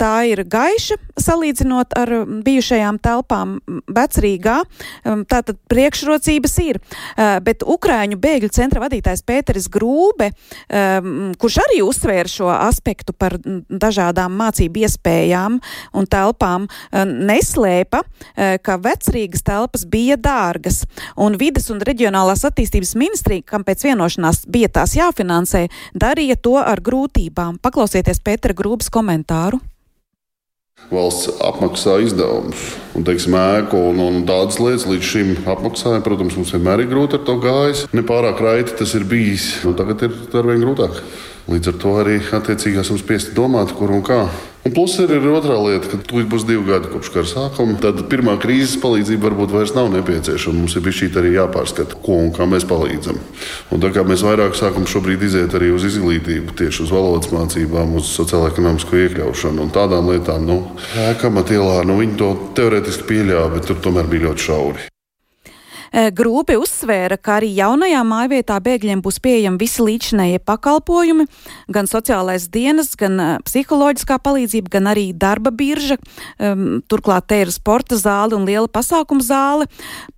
tā 0.00 0.14
ir 0.30 0.44
gaiša 0.48 0.96
salīdzinot 1.20 1.94
ar 1.98 2.10
bijušajām 2.44 2.98
telpām 3.02 3.58
vecrīgā. 3.86 4.56
Tātad 5.30 5.58
priekšrocības 5.70 6.54
ir, 6.64 6.80
bet 7.46 7.62
Ukraiņu 7.62 8.18
bēgļu 8.20 8.50
centra 8.54 8.82
vadītājs 8.84 9.24
Pēteris 9.26 9.68
Grūbe, 9.72 10.30
kurš 11.40 11.58
arī 11.64 11.80
uzsvēra 11.86 12.30
šo 12.30 12.50
aspektu 12.54 13.14
par 13.16 13.36
dažādām 13.44 14.34
mācību 14.40 14.84
iespējām 14.86 15.60
un 15.94 16.08
telpām, 16.10 16.66
neslēpa, 16.94 18.02
ka 18.64 18.78
vecrīgas 18.82 19.46
telpas 19.46 19.86
bija 19.90 20.18
dārgas. 20.20 20.82
Un 21.20 21.38
vides 21.40 21.70
un 21.70 21.82
reģionālās 21.84 22.44
attīstības 22.48 22.94
ministrija, 22.98 23.46
kam 23.54 23.66
pēc 23.66 23.86
vienošanās 23.86 24.44
bija 24.50 24.72
tās 24.80 24.96
jāfinansē, 24.98 25.66
darīja 25.94 26.36
to 26.42 26.56
ar 26.60 26.82
grūtībām. 26.84 27.60
Paklausieties 27.62 28.22
Pētera 28.24 28.56
Grūbes 28.56 28.90
komentāru. 28.94 29.33
Valsts 30.92 31.30
apmaksā 31.42 31.96
izdevumus, 32.04 32.60
un 32.94 33.06
teiksim, 33.06 33.34
ēku 33.38 33.78
un, 33.90 34.02
un 34.04 34.18
tādas 34.28 34.60
lietas 34.60 34.84
līdz 34.90 35.06
šim 35.10 35.30
apmaksāja. 35.48 36.02
Protams, 36.04 36.36
mums 36.38 36.52
vienmēr 36.54 36.84
ir 36.84 36.90
grūti 36.90 37.18
ar 37.18 37.24
to 37.26 37.38
gājis. 37.42 37.86
Nepārāk 37.96 38.42
raiti 38.44 38.76
tas 38.78 38.92
ir 38.98 39.06
bijis. 39.08 39.48
Nu, 39.64 39.72
tagad 39.78 40.04
ir 40.04 40.14
arvien 40.36 40.62
grūtāk. 40.66 41.00
Līdz 41.44 41.74
ar 41.74 41.78
to 41.82 41.90
arī 42.00 42.18
attiecīgi 42.24 42.80
esam 42.80 42.96
spiesti 42.96 43.34
domāt, 43.36 43.74
kur 43.76 43.92
un 43.92 44.00
kā. 44.04 44.22
Un 44.64 44.72
plus 44.72 44.94
ir, 44.96 45.10
ir 45.12 45.26
otrā 45.28 45.58
lieta, 45.60 45.90
ka 45.92 45.98
tūlīt 46.08 46.30
būs 46.32 46.46
divi 46.48 46.62
gadi 46.64 46.88
kopš 46.88 47.10
kara 47.12 47.28
sākuma. 47.28 47.74
Tad 47.82 47.98
pirmā 48.08 48.38
krīzes 48.40 48.78
palīdzība 48.80 49.28
varbūt 49.28 49.52
vairs 49.52 49.74
nav 49.76 49.90
nepieciešama. 49.92 50.62
Mums 50.62 50.78
ir 50.78 50.86
bijis 50.86 51.18
arī 51.20 51.34
jāpārskata, 51.34 51.98
ko 52.00 52.16
un 52.22 52.32
kā 52.32 52.48
mēs 52.48 52.64
palīdzam. 52.70 53.20
Un 53.76 53.84
tā 53.84 53.92
kā 53.92 54.06
mēs 54.08 54.24
vairāk 54.24 54.56
sākam 54.56 54.88
šobrīd 54.88 55.26
iziet 55.28 55.52
arī 55.58 55.68
uz 55.76 55.84
izglītību, 55.90 56.56
tieši 56.56 56.86
uz 56.86 56.96
valodas 56.96 57.28
mācībām, 57.36 57.92
uz 58.00 58.08
sociālo-ekonomisko 58.16 59.04
iekļaušanu 59.04 59.66
un 59.66 59.76
tādām 59.76 60.08
lietām, 60.14 60.48
nu, 60.48 60.58
ēkamatilā, 61.10 61.82
nu, 61.84 62.00
viņi 62.00 62.18
to 62.24 62.32
teorētiski 62.56 63.10
pieļāva, 63.12 63.52
bet 63.58 63.68
tur 63.68 63.84
tomēr 63.84 64.08
bija 64.08 64.30
ļoti 64.30 64.48
šauri. 64.48 64.90
Eh, 65.94 66.08
Grūpi 66.10 66.56
uzsvēra, 66.58 67.14
ka 67.22 67.36
arī 67.38 67.52
jaunajā 67.54 68.00
mājvietā 68.02 68.56
bēgļiem 68.58 68.98
būs 69.04 69.20
pieejami 69.22 69.60
visi 69.60 69.84
līdzinējie 69.84 70.40
pakalpojumi, 70.42 71.28
gan 71.70 71.86
sociālais 71.86 72.48
dienas, 72.50 72.96
gan 72.98 73.20
eh, 73.22 73.36
psiholoģiskā 73.46 74.16
palīdzība, 74.24 74.72
gan 74.74 74.90
arī 74.90 75.04
darba 75.14 75.52
birža. 75.54 76.00
Turklāt 76.90 77.28
te 77.30 77.38
ir 77.44 77.50
sporta 77.54 77.94
zāle 77.98 78.34
un 78.34 78.42
liela 78.48 78.66
pasākuma 78.70 79.22
zāle. 79.22 79.68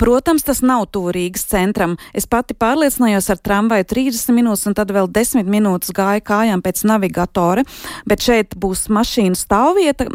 Protams, 0.00 0.46
tas 0.46 0.62
nav 0.64 0.86
tuvu 0.94 1.12
Rīgas 1.12 1.44
centram. 1.50 1.96
Es 2.16 2.24
pati 2.30 2.56
pārliecinājos 2.56 3.28
ar 3.34 3.42
tramvaju 3.44 3.84
30 3.90 4.32
minūtes 4.36 4.64
un 4.70 4.76
tad 4.78 4.94
vēl 4.96 5.10
10 5.12 5.44
minūtes 5.50 5.92
gāju 5.96 6.24
kājām 6.24 6.62
pēc 6.64 6.82
navigatora, 6.88 7.66
bet 8.08 8.24
šeit 8.24 8.56
būs 8.56 8.86
mašīnu 8.96 9.36
stāvvieta, 9.36 10.08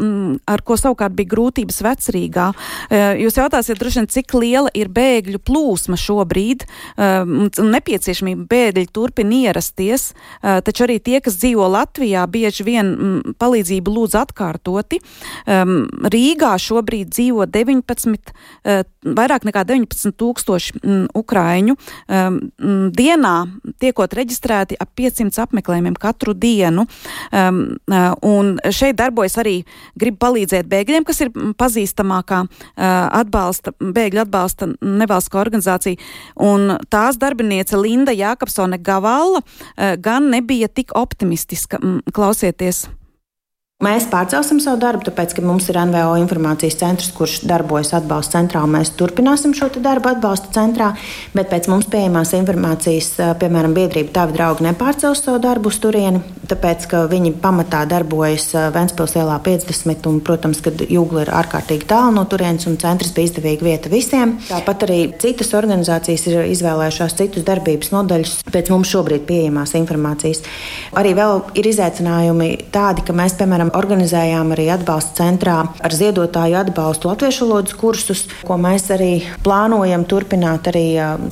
ar 0.50 0.64
ko 0.66 0.76
savukārt 0.80 1.14
bija 1.18 1.32
grūtības 1.36 1.82
vecrīgā. 1.86 2.50
Uh, 2.52 3.14
jūs 3.22 3.38
jautāsiet, 3.38 3.78
droši 3.80 4.02
vien, 4.02 4.10
cik 4.16 4.36
liela 4.40 4.72
ir 4.78 4.90
bēgļu 4.92 5.38
plūsma 5.40 5.51
plūsma 5.52 5.98
šobrīd 6.00 6.64
um, 6.96 7.48
un 7.48 7.70
nepieciešamība 7.74 8.46
bēgļi 8.48 8.86
turpina 8.94 9.38
ierasties, 9.48 10.12
uh, 10.12 10.60
taču 10.64 10.86
arī 10.86 10.98
tie, 11.04 11.20
kas 11.24 11.36
dzīvo 11.40 11.68
Latvijā, 11.72 12.24
bieži 12.30 12.64
vien 12.66 12.92
mm, 12.92 13.36
palīdzību 13.40 13.92
lūdz 13.92 14.16
atkārtoti. 14.22 15.02
Um, 15.44 15.84
Rīgā 16.12 16.54
šobrīd 16.62 17.12
dzīvo 17.12 17.46
19, 17.52 18.32
uh, 18.32 18.82
vairāk 19.02 19.46
nekā 19.48 19.64
19 19.68 20.16
tūkstoši 20.20 20.78
mm, 20.80 21.04
ukraiņu. 21.20 21.76
Um, 21.76 22.40
mm, 22.56 22.88
dienā 22.96 23.34
tiekot 23.82 24.16
reģistrēti 24.16 24.78
ap 24.80 24.94
500 24.98 25.44
apmeklējumiem 25.46 25.98
katru 26.00 26.36
dienu. 26.38 26.86
Uh, 27.32 27.52
un 28.22 28.56
šeit 28.72 28.96
darbojas 29.00 29.36
arī 29.42 29.58
grib 29.98 30.18
palīdzēt 30.22 30.68
bēgļiem, 30.70 31.04
kas 31.06 31.22
ir 31.24 31.32
pazīstamākā 31.58 32.42
atbalsta, 32.76 33.72
bēgļu 33.80 34.22
atbalsta 34.22 34.68
nevalstiskā 34.80 35.41
organizācija, 35.42 36.00
un 36.40 36.76
tās 36.92 37.18
darbiniece 37.20 37.78
Linda 37.80 38.14
Jākapsone 38.16 38.80
Gavalla 38.82 39.42
eh, 39.42 39.96
gan 40.00 40.30
nebija 40.32 40.70
tik 40.72 40.96
optimistiska. 40.98 41.80
Klausieties! 42.14 42.86
Mēs 43.82 44.04
pārcelsim 44.06 44.60
savu 44.62 44.78
darbu, 44.78 45.02
tāpēc, 45.08 45.32
ka 45.34 45.42
mums 45.42 45.64
ir 45.66 45.74
NVO 45.82 46.12
informācijas 46.20 46.76
centrs, 46.78 47.08
kurš 47.16 47.40
darbojas 47.50 47.88
atbalsta 47.98 48.36
centrā, 48.36 48.60
un 48.62 48.76
mēs 48.76 48.92
turpināsim 48.94 49.56
šo 49.58 49.72
darbu 49.82 50.12
atbalsta 50.12 50.52
centrā. 50.54 50.92
Bet 51.34 51.50
pēc 51.50 51.66
mums 51.66 51.88
pieejamās 51.90 52.30
informācijas, 52.38 53.08
piemēram, 53.42 53.74
biedrība 53.74 54.14
Tavi 54.14 54.36
draugi 54.36 54.68
nepārcels 54.68 55.24
savu 55.24 55.40
darbu 55.42 55.72
uz 55.72 55.80
turieni. 55.82 56.22
tāpēc, 56.52 56.86
ka 56.90 57.00
viņi 57.10 57.32
pamatā 57.42 57.80
darbojas 57.88 58.50
Ventspils 58.74 59.16
ielā 59.16 59.38
50, 59.42 60.06
un, 60.10 60.20
protams, 60.22 60.60
kad 60.62 60.78
jūgla 60.86 61.24
ir 61.24 61.32
ārkārtīgi 61.40 61.88
tālu 61.90 62.14
no 62.16 62.24
turienes, 62.28 62.68
un 62.70 62.78
centrs 62.78 63.10
bija 63.16 63.30
izdevīga 63.30 63.66
vieta 63.66 63.90
visiem. 63.90 64.36
Tāpat 64.46 64.86
arī 64.86 65.00
citas 65.22 65.52
organizācijas 65.58 66.26
ir 66.28 66.38
izvēlējušās 66.52 67.16
citus 67.18 67.46
darbības 67.48 67.90
nodaļus 67.94 68.36
pēc 68.52 68.70
mums 68.74 68.92
šobrīd 68.92 69.26
pieejamās 69.26 69.74
informācijas. 69.80 70.44
Arī 70.98 71.16
vēl 71.18 71.40
ir 71.58 71.70
izaicinājumi 71.72 72.50
tādi, 72.74 73.06
ka 73.06 73.16
mēs, 73.16 73.38
piemēram, 73.40 73.71
organizējām 73.78 74.54
arī 74.54 74.68
atbalsta 74.74 75.22
centrā 75.22 75.58
ar 75.82 75.96
ziedotāju 75.96 76.58
atbalstu 76.62 77.10
latviešu 77.10 77.48
valodas 77.48 77.76
kursus, 77.78 78.24
ko 78.46 78.58
mēs 78.60 78.88
arī 78.94 79.12
plānojam 79.44 80.06
turpināt 80.08 80.70
arī 80.72 80.86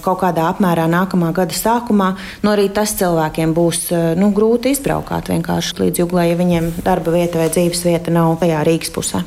kaut 0.04 0.22
kādā 0.24 0.50
apmērā 0.50 0.86
nākamā 0.90 1.32
gada 1.36 1.56
sākumā. 1.56 2.12
Nu, 2.44 2.54
arī 2.54 2.68
tas 2.74 2.94
cilvēkiem 3.00 3.56
būs 3.56 3.88
nu, 4.20 4.30
grūti 4.36 4.74
izbraukāt 4.76 5.32
vienkārši 5.32 5.84
līdz 5.84 6.04
jūglē, 6.04 6.30
ja 6.30 6.40
viņiem 6.40 6.72
darba 6.86 7.16
vieta 7.16 7.42
vai 7.42 7.50
dzīves 7.52 7.84
vieta 7.88 8.14
nav 8.14 8.38
tajā 8.42 8.64
Rīgas 8.66 8.94
pusē. 8.94 9.26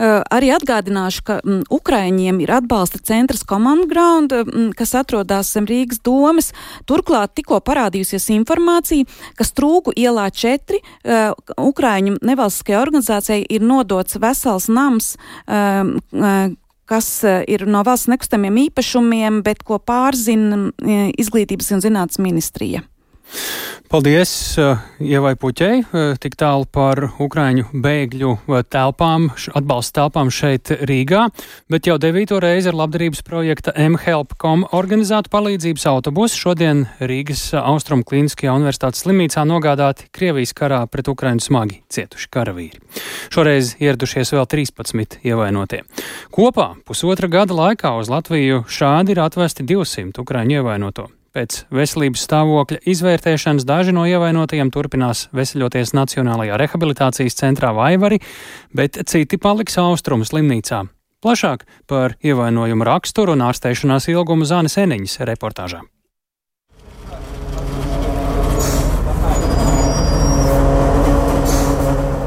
Uh, 0.00 0.22
arī 0.32 0.48
atgādināšu, 0.54 1.22
ka 1.28 1.34
mm, 1.44 1.66
Ukraiņiem 1.76 2.38
ir 2.40 2.54
atbalsta 2.56 2.96
centrs 3.04 3.42
Command 3.44 3.84
Ground, 3.90 4.32
mm, 4.32 4.70
kas 4.78 4.94
atrodas 4.96 5.50
zem 5.52 5.66
Rīgas 5.68 6.00
domas. 6.00 6.54
Turklāt 6.88 7.34
tikko 7.36 7.58
parādījusies 7.66 8.30
informācija, 8.32 9.04
ka 9.36 9.44
Strūku 9.44 9.92
ielā 10.00 10.30
4 10.32 10.80
uh, 10.80 11.34
Ukraiņu 11.60 12.16
nevalstiskajai 12.24 12.80
organizācijai 12.80 13.44
ir 13.44 13.66
nodots 13.66 14.16
vesels 14.22 14.70
nams. 14.72 15.18
Uh, 15.44 15.98
uh, 16.16 16.48
kas 16.88 17.10
ir 17.46 17.68
no 17.70 17.84
valsts 17.86 18.08
nekustamiem 18.10 18.56
īpašumiem, 18.64 19.44
bet 19.46 19.60
ko 19.62 19.76
pārzina 19.78 20.72
Izglītības 21.22 21.68
un 21.76 21.84
zinātnes 21.84 22.18
ministrija. 22.18 22.82
Paldies 23.90 24.30
uh, 24.62 24.78
Ievai 25.02 25.32
Puķei, 25.34 25.80
uh, 25.82 26.12
tik 26.22 26.36
tālu 26.38 26.62
par 26.70 27.00
Ukraiņu 27.18 27.72
bēgļu 27.82 28.28
uh, 28.38 28.60
telpām, 28.62 29.26
atbalsta 29.58 30.04
telpām 30.04 30.30
šeit 30.30 30.70
Rīgā, 30.86 31.24
bet 31.66 31.90
jau 31.90 31.96
devīto 31.98 32.38
reizi 32.38 32.70
ar 32.70 32.78
labdarības 32.78 33.24
projekta 33.26 33.74
mHelp.com 33.74 34.62
organizētu 34.78 35.34
palīdzības 35.34 35.88
autobusu 35.90 36.38
šodien 36.38 36.86
Rīgas 37.02 37.48
Austrum 37.58 38.06
Klīniskajā 38.06 38.54
universitātes 38.62 39.02
slimnīcā 39.02 39.42
nogādāti 39.50 40.06
Krievijas 40.14 40.54
karā 40.54 40.84
pret 40.86 41.10
Ukraiņu 41.10 41.50
smagi 41.50 41.82
cietuši 41.90 42.30
karavīri. 42.30 42.78
Šoreiz 43.34 43.74
ieradušies 43.82 44.36
vēl 44.38 44.46
13 44.54 45.18
ievainotie. 45.26 45.82
Kopā 46.30 46.76
pusotra 46.86 47.26
gada 47.26 47.58
laikā 47.58 47.98
uz 47.98 48.14
Latviju 48.14 48.68
šādi 48.70 49.18
ir 49.18 49.26
atvesti 49.26 49.66
200 49.66 50.22
Ukraiņu 50.22 50.62
ievainoto. 50.62 51.10
Pēc 51.30 51.60
veselības 51.70 52.24
stāvokļa 52.26 52.80
izvērtēšanas 52.90 53.66
daži 53.66 53.92
no 53.94 54.02
ievainotajiem 54.10 54.72
turpinās 54.74 55.28
veseļoties 55.36 55.92
Nacionālajā 55.94 56.56
rehabilitācijas 56.58 57.38
centrā 57.38 57.70
Vaivari, 57.76 58.18
bet 58.74 58.98
citi 59.06 59.38
paliks 59.38 59.78
austrumu 59.78 60.26
slimnīcā. 60.26 60.82
Plašāk 61.22 61.62
par 61.86 62.16
ievainojumu 62.24 62.88
raksturu 62.88 63.38
un 63.38 63.46
ārstēšanās 63.46 64.10
ilgumu 64.10 64.48
Zānes 64.48 64.74
Eniņas 64.80 65.20
reportāžā. 65.30 65.84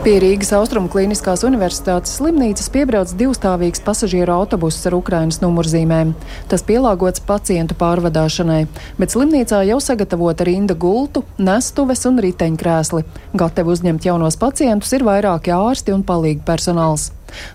Pie 0.04 0.18
Rīgas 0.20 0.50
Austrumu 0.52 0.90
Kliniskās 0.92 1.46
Universitātes 1.48 2.18
slimnīcas 2.18 2.66
piebrauc 2.74 3.14
divstāvīgs 3.16 3.80
pasažieru 3.86 4.34
autobuss 4.36 4.84
ar 4.90 4.98
Ukrainas 4.98 5.38
numurzīmēm. 5.40 6.12
Tas 6.52 6.66
pielāgots 6.68 7.24
pacientu 7.24 7.78
pārvadāšanai, 7.80 8.66
bet 9.00 9.16
slimnīcā 9.16 9.62
jau 9.70 9.80
sagatavota 9.80 10.44
rinda 10.50 10.76
gultu, 10.76 11.24
nestuves 11.40 12.04
un 12.10 12.20
riteņkrēsli. 12.26 13.06
Gatavi 13.32 13.76
uzņemt 13.78 14.10
jaunos 14.10 14.36
pacientus 14.44 14.92
ir 14.92 15.08
vairāki 15.08 15.56
ārsti 15.56 15.96
un 15.96 16.04
palīgi 16.04 16.44
personāls. 16.52 17.14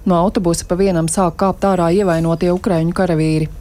No 0.08 0.16
autobusa 0.16 0.64
pa 0.64 0.80
vienam 0.80 1.12
sāk 1.12 1.36
kāpt 1.44 1.68
ārā 1.68 1.92
ievainotie 2.00 2.48
ukraiņu 2.56 2.96
karavīri. 2.96 3.52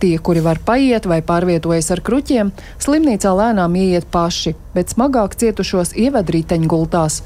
Tie, 0.00 0.18
kuri 0.18 0.42
var 0.44 0.58
paiet 0.60 1.06
vai 1.06 1.20
pārvietojas 1.24 1.90
ar 1.94 2.02
kruķiem, 2.04 2.50
slimnīcā 2.82 3.30
lēnām 3.38 3.76
ieiet 3.78 4.08
paši, 4.12 4.54
bet 4.74 4.92
smagāk 4.92 5.36
cietušos 5.40 5.94
ieved 5.96 6.32
riteņgultās. 6.34 7.22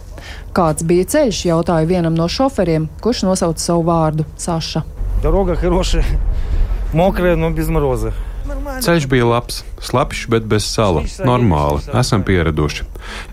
Kāds 0.54 0.84
bija 0.86 1.08
ceļš, 1.08 1.40
jautāja 1.48 1.88
vienam 1.88 2.14
no 2.14 2.28
šoferiem, 2.28 2.90
kurš 3.02 3.24
nosauca 3.26 3.64
savu 3.64 3.86
vārdu - 3.88 4.44
Saša. 4.44 4.84
Дорога 5.22 5.56
хорошая, 5.56 6.04
мокрая, 6.92 7.36
но 7.36 7.50
без 7.50 7.68
мороза. 7.68 8.12
Ceļš 8.83 9.07
bija 9.11 9.27
labs, 9.27 9.61
slapjš, 9.83 10.27
bet 10.31 10.47
bez 10.49 10.65
sala. 10.67 11.03
Normāli, 11.25 11.83
esam 11.99 12.23
pieraduši. 12.23 12.87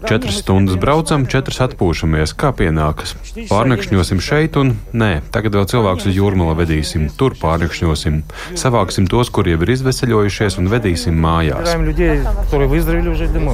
Četras 0.09 0.41
stundas 0.43 0.77
braucam, 0.81 1.27
četras 1.31 1.61
atpūšamies, 1.63 2.33
kā 2.39 2.51
pienākas. 2.57 3.15
Pārnakšņosim 3.51 4.23
šeit, 4.23 4.57
un 4.61 4.75
nē, 4.97 5.11
tagad 5.35 5.55
vēl 5.59 5.69
cilvēks 5.71 6.09
uz 6.11 6.17
jūrmala 6.17 6.57
vedīsim, 6.59 7.09
tur 7.19 7.37
pārnakšņosim. 7.39 8.21
Savāksim 8.59 9.07
tos, 9.11 9.31
kur 9.31 9.49
jau 9.51 9.61
ir 9.61 9.73
izveseļojušies, 9.77 10.59
un 10.61 10.71
vedīsim 10.73 11.19
mājās. 11.23 11.75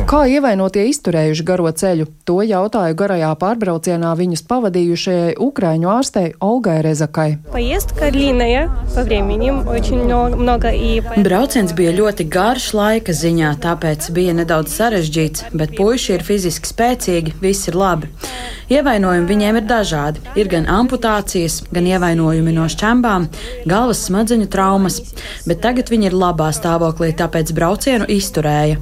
Kā 0.09 0.23
ievainotie 0.33 0.87
izturējuši 0.93 1.47
garo 1.47 1.73
ceļu? 1.73 2.09
To 2.29 2.41
jautāju 2.47 2.97
garajā 2.99 3.33
pārbraucienā 3.41 4.15
viņus 4.19 4.47
pavadījušajai 4.49 5.37
Ukraiņu 5.47 5.93
ārstei 5.93 6.33
Olgai 6.41 6.79
Rezakai. 6.87 7.29
Brauc 11.27 11.46
Brauciens 11.47 11.71
bija 11.79 11.93
ļoti 11.95 12.25
garš 12.27 12.65
laika 12.75 13.15
ziņā, 13.15 13.53
tāpēc 13.63 14.09
bija 14.17 14.33
nedaudz 14.35 14.73
sarežģīts, 14.81 15.45
bet 15.55 15.77
puiši 15.79 16.17
ir 16.17 16.25
fiziski 16.27 16.67
spēcīgi, 16.67 17.37
viss 17.39 17.71
ir 17.71 17.79
labi. 17.79 18.11
Ievainojumi 18.67 19.29
viņiem 19.31 19.61
ir 19.61 19.67
dažādi. 19.71 20.23
Ir 20.35 20.49
gan 20.51 20.65
amputācijas, 20.67 21.61
gan 21.71 21.87
ievainojumi 21.87 22.51
no 22.57 22.65
šķembām, 22.67 23.29
galvas 23.71 24.01
smadzeņu 24.09 24.49
traumas, 24.51 24.97
bet 25.47 25.61
tagad 25.63 25.93
viņi 25.93 26.11
ir 26.11 26.17
labā 26.19 26.49
stāvoklī, 26.51 27.13
tāpēc 27.15 27.55
braucienu 27.55 28.09
izturēja. 28.11 28.81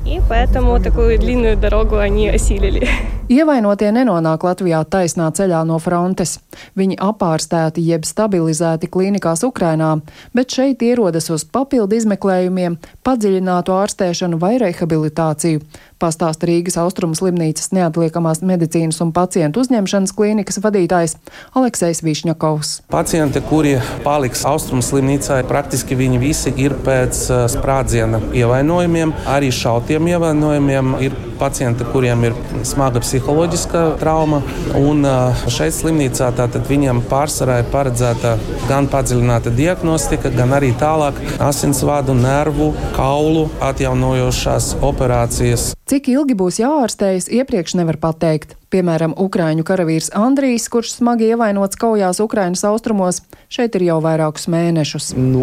Ievainotie 3.34 3.88
nenonāk 3.92 4.42
Latvijā 4.44 4.82
taisnā 4.88 5.30
ceļā 5.36 5.62
no 5.68 5.76
frontes. 5.80 6.38
Viņi 6.76 6.98
apārstēti 7.00 7.84
jeb 7.84 8.04
stabilizēti 8.08 8.88
klīnikās 8.92 9.44
Ukrainā, 9.44 9.98
bet 10.36 10.52
šeit 10.52 10.84
ierodas 10.84 11.28
uz 11.32 11.44
papildu 11.44 11.96
izmeklējumiem, 12.00 12.76
padziļinātu 13.04 13.76
ārstēšanu 13.80 14.40
vai 14.40 14.58
rehabilitāciju 14.60 15.64
pastāsta 16.02 16.48
Rīgas 16.48 16.78
Austrumu 16.80 17.16
slimnīcas 17.18 17.70
neatliekamās 17.76 18.42
medicīnas 18.46 19.00
un 19.04 19.12
pacientu 19.16 19.62
uzņemšanas 19.64 20.14
klīnikas 20.16 20.60
vadītājs 20.64 21.16
Aleksejs 21.58 22.02
Višņakovs. 22.06 22.72
Pacienti, 22.92 23.42
kuri 23.48 23.76
paliks 24.04 24.44
Austrumu 24.48 24.84
slimnīcā, 24.84 25.42
praktiski 25.48 25.98
viņi 25.98 26.22
visi 26.22 26.54
ir 26.60 26.76
pēc 26.86 27.22
uh, 27.30 27.44
sprādziena 27.50 28.20
ievainojumiem, 28.34 29.14
arī 29.30 29.52
šautiem 29.54 30.10
ievainojumiem. 30.14 30.96
Ir 31.04 31.16
pacienti, 31.38 31.86
kuriem 31.92 32.24
ir 32.28 32.36
smaga 32.66 33.02
psiholoģiska 33.04 33.84
trauma, 34.00 34.40
un 34.78 35.04
šeit 35.52 35.76
slimnīcā 35.76 36.30
tātad 36.38 36.66
viņiem 36.70 37.04
pārsvarā 37.10 37.60
ir 37.62 37.70
paredzēta 37.74 38.36
gan 38.70 38.88
padziļināta 38.92 39.52
diagnostika, 39.54 40.32
gan 40.34 40.56
arī 40.56 40.72
tālāk 40.80 41.20
asinsvadu, 41.44 42.16
nervu, 42.18 42.72
kaulu 42.96 43.48
atjaunojošās 43.64 44.74
operācijas. 44.84 45.72
Cik 45.90 46.08
ilgi 46.14 46.36
būs 46.38 46.62
jāārstējas, 46.62 47.28
iepriekš 47.28 47.76
nevar 47.80 48.00
pateikt. 48.00 48.56
Piemēram, 48.73 49.15
Ukrāņu 49.17 49.63
karavīrs 49.65 50.11
Andrijs, 50.13 50.67
kurš 50.69 50.91
smagi 50.99 51.31
ievainots 51.31 51.79
kaujās 51.81 52.19
Ukrainas 52.21 52.61
austrumos, 52.69 53.23
šeit 53.49 53.73
ir 53.79 53.87
jau 53.87 53.97
vairākus 54.05 54.45
mēnešus. 54.45 55.15
Nu, 55.17 55.41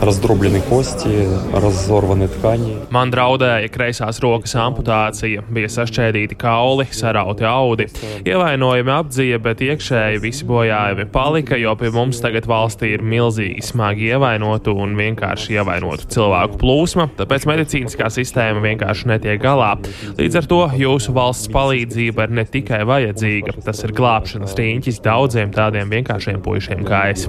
раздроблены 0.00 0.60
кости, 0.60 1.24
разорваны 1.52 2.28
ткани. 2.28 2.76
Man 2.92 3.10
draudēja 3.12 3.70
kreisās 3.72 4.20
rokas 4.20 4.52
amputācija, 4.60 5.44
bija 5.48 5.70
sašķēdīti 5.72 6.36
kauli, 6.38 6.86
sarauti 6.92 7.46
audi. 7.48 7.88
Ievainojumi 8.26 8.92
apdzīja, 8.92 9.40
bet 9.42 9.64
iekšēji 9.64 10.20
visi 10.22 10.44
bojājumi 10.48 11.08
palika, 11.12 11.56
jo 11.60 11.72
pie 11.80 11.90
mums 11.94 12.20
tagad 12.24 12.48
valstī 12.50 12.92
ir 12.96 13.04
milzīgi 13.04 13.64
smagi 13.64 14.10
ievainotu 14.12 14.76
un 14.76 14.96
vienkārši 14.98 15.56
ievainotu 15.56 16.10
cilvēku 16.12 16.60
plūsma, 16.60 17.08
tāpēc 17.16 17.48
medicīniskā 17.48 18.10
sistēma 18.12 18.64
vienkārši 18.66 19.08
netiek 19.08 19.16
galā. 19.41 19.73
Līdz 20.17 20.39
ar 20.41 20.47
to 20.49 20.61
jūsu 20.77 21.13
valsts 21.15 21.51
palīdzība 21.53 22.27
ir 22.27 22.35
ne 22.39 22.45
tikai 22.45 22.81
vajadzīga, 22.89 23.57
tas 23.65 23.83
ir 23.85 23.93
glābšanas 23.97 24.55
rīņķis 24.57 25.01
daudziem 25.05 25.53
tādiem 25.55 25.91
vienkāršiem 25.93 26.41
puišiem 26.45 26.83
kā 26.87 27.03
es. 27.13 27.27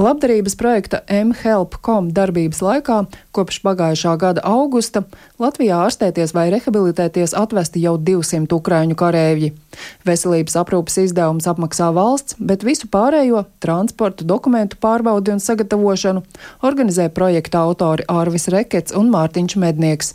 Labdarības 0.00 0.56
projekta 0.60 1.02
mHelp.com 1.08 2.10
darbības 2.16 2.62
laikā 2.64 3.02
Kopš 3.30 3.60
pagājušā 3.62 4.16
gada 4.18 4.42
augusta 4.42 5.04
Latvijā 5.38 5.76
ārstēties 5.86 6.32
vai 6.34 6.48
rehabilitēties 6.50 7.36
atvesti 7.38 7.82
jau 7.84 7.94
200 7.94 8.56
ukraiņu 8.56 8.96
karēvji. 8.98 9.52
Veselības 10.08 10.58
aprūpas 10.58 10.98
izdevums 11.04 11.46
apmaksā 11.46 11.92
valsts, 11.94 12.34
bet 12.42 12.66
visu 12.66 12.90
pārējo- 12.90 13.44
transportu, 13.64 14.26
dokumentu 14.26 14.80
pārbaudi 14.82 15.30
un 15.30 15.38
sagatavošanu- 15.38 16.24
organizē 16.68 17.08
projekta 17.08 17.62
autori 17.62 18.02
Ārvis 18.08 18.48
Rekets 18.50 18.96
un 18.96 19.12
Mārtiņš 19.12 19.56
Mednieks. 19.56 20.14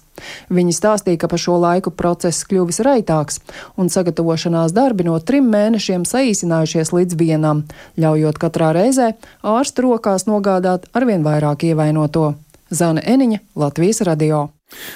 Viņi 0.50 0.76
stāstīja, 0.76 1.20
ka 1.20 1.28
pa 1.28 1.38
šo 1.38 1.58
laiku 1.60 1.92
process 1.92 2.44
kļuvis 2.44 2.80
raitāks, 2.88 3.40
un 3.78 3.88
sagatavošanās 3.92 4.72
darbi 4.76 5.04
no 5.04 5.18
trim 5.20 5.50
mēnešiem 5.52 6.06
saīsinājušies 6.08 6.92
līdz 6.92 7.16
vienam, 7.20 7.64
ļaujot 7.98 8.40
katrā 8.40 8.74
reizē 8.76 9.14
ārstu 9.44 9.88
rokās 9.88 10.28
nogādāt 10.30 10.88
arvien 10.94 11.24
vairāk 11.24 11.68
ievainoto. 11.72 12.36
Zana 12.70 13.02
Eniņa, 13.06 13.40
Latvijas 13.62 14.02
radio. 14.08 14.48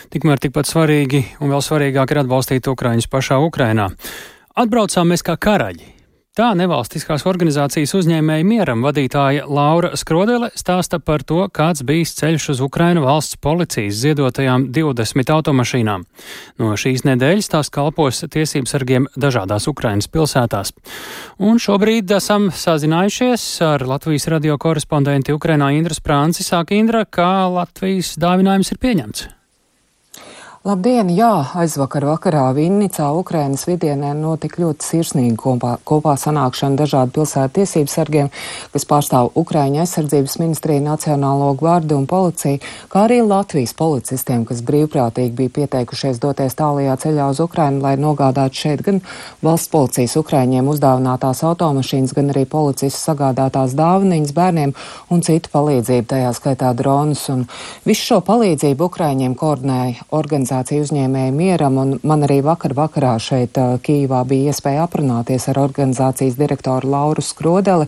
Tikmēr 0.10 0.42
tikpat 0.42 0.66
svarīgi 0.66 1.22
un 1.40 1.54
vēl 1.54 1.62
svarīgāk 1.62 2.16
ir 2.16 2.24
atbalstīt 2.24 2.68
Ukraiņus 2.72 3.10
pašā 3.12 3.38
Ukrainā. 3.46 3.92
Atbraucām 4.58 5.14
mēs 5.14 5.22
kā 5.26 5.38
karaļi. 5.38 5.99
Tā 6.40 6.54
nevalstiskās 6.56 7.26
organizācijas 7.28 7.92
uzņēmēja 7.98 8.46
mieram 8.48 8.84
vadītāja 8.86 9.44
Laura 9.52 9.90
Skrodele 10.00 10.48
stāsta 10.56 10.96
par 11.04 11.20
to, 11.28 11.42
kāds 11.52 11.82
bijis 11.84 12.14
ceļš 12.16 12.46
uz 12.54 12.62
Ukrainu 12.64 13.02
valsts 13.04 13.36
policijas 13.44 13.98
ziedotajām 14.00 14.70
20 14.72 15.34
automašīnām. 15.36 16.06
No 16.64 16.78
šīs 16.80 17.04
nedēļas 17.10 17.52
tās 17.52 17.72
kalpos 17.76 18.24
tiesības 18.24 18.72
sargiem 18.72 19.10
dažādās 19.20 19.68
Ukrainas 19.68 20.08
pilsētās. 20.08 20.72
Un 21.44 21.60
šobrīd 21.60 22.14
esam 22.16 22.48
sazinājušies 22.56 23.44
ar 23.68 23.84
Latvijas 23.92 24.30
radio 24.32 24.56
korespondenti 24.56 25.36
Ukrainā 25.36 25.74
Indra 25.76 25.98
Sprānci. 25.98 26.48
Sāk 26.48 26.72
Indra, 26.72 27.04
kā 27.04 27.50
Latvijas 27.52 28.14
dāvinājums 28.16 28.72
ir 28.72 28.80
pieņemts. 28.80 29.28
Labdien! 30.60 31.08
Jā, 31.16 31.56
aizvakar 31.56 32.04
vakarā 32.04 32.42
Vinnicā, 32.52 33.06
Ukrainas 33.16 33.62
vidienē 33.64 34.10
notika 34.12 34.60
ļoti 34.60 34.84
sirsnīga 34.84 35.38
kopā, 35.40 35.70
kopā 35.88 36.18
sanākšana 36.20 36.76
dažādu 36.82 37.14
pilsētu 37.16 37.54
tiesību 37.62 37.88
sargiem, 37.88 38.28
kas 38.74 38.84
pārstāv 38.90 39.30
Ukraiņa 39.40 39.86
aizsardzības 39.86 40.36
ministriju, 40.42 40.84
Nacionālo 40.84 41.54
gvardu 41.62 41.96
un 41.96 42.08
policiju, 42.12 42.60
kā 42.92 43.06
arī 43.06 43.22
Latvijas 43.24 43.72
policistiem, 43.80 44.44
kas 44.50 44.60
brīvprātīgi 44.68 45.32
bija 45.38 45.54
pieteikušies 45.62 46.20
doties 46.20 46.60
tālajā 46.60 46.98
ceļā 47.06 47.30
uz 47.32 47.40
Ukrainu, 47.40 47.80
lai 47.86 47.96
nogādātu 47.96 48.60
šeit 48.66 48.84
gan 48.84 49.00
valsts 49.40 49.72
policijas 49.72 50.18
Ukraiņiem 50.20 50.68
uzdāvinātās 50.76 51.46
automašīnas, 51.54 52.18
gan 52.20 52.36
arī 52.36 52.44
policistu 52.44 53.00
sagādātās 53.00 53.78
dāvaniņas 53.80 54.36
bērniem 54.36 54.76
un 55.08 55.24
citu 55.24 55.56
palīdzību, 55.56 56.12
tajā 56.12 56.36
skaitā 56.36 56.76
dronus. 56.76 57.24
Un 57.32 57.48
visu 57.88 58.12
šo 58.12 58.22
palīdzību 58.28 58.92
Ukraiņiem 58.92 59.40
koordinēja 59.40 60.12
organizācija 60.12 60.49
organizācija 60.50 60.82
uzņēmēja 60.82 61.32
mieram, 61.32 61.78
un 61.78 61.90
man 62.04 62.24
arī 62.26 62.40
vakar 62.42 62.74
vakarā 62.74 63.14
šeit 63.22 63.54
Kīvā 63.86 64.24
bija 64.26 64.50
iespēja 64.50 64.88
aprunāties 64.88 65.46
ar 65.52 65.60
organizācijas 65.62 66.38
direktoru 66.40 66.90
Lauru 66.90 67.22
Skrodeli. 67.22 67.86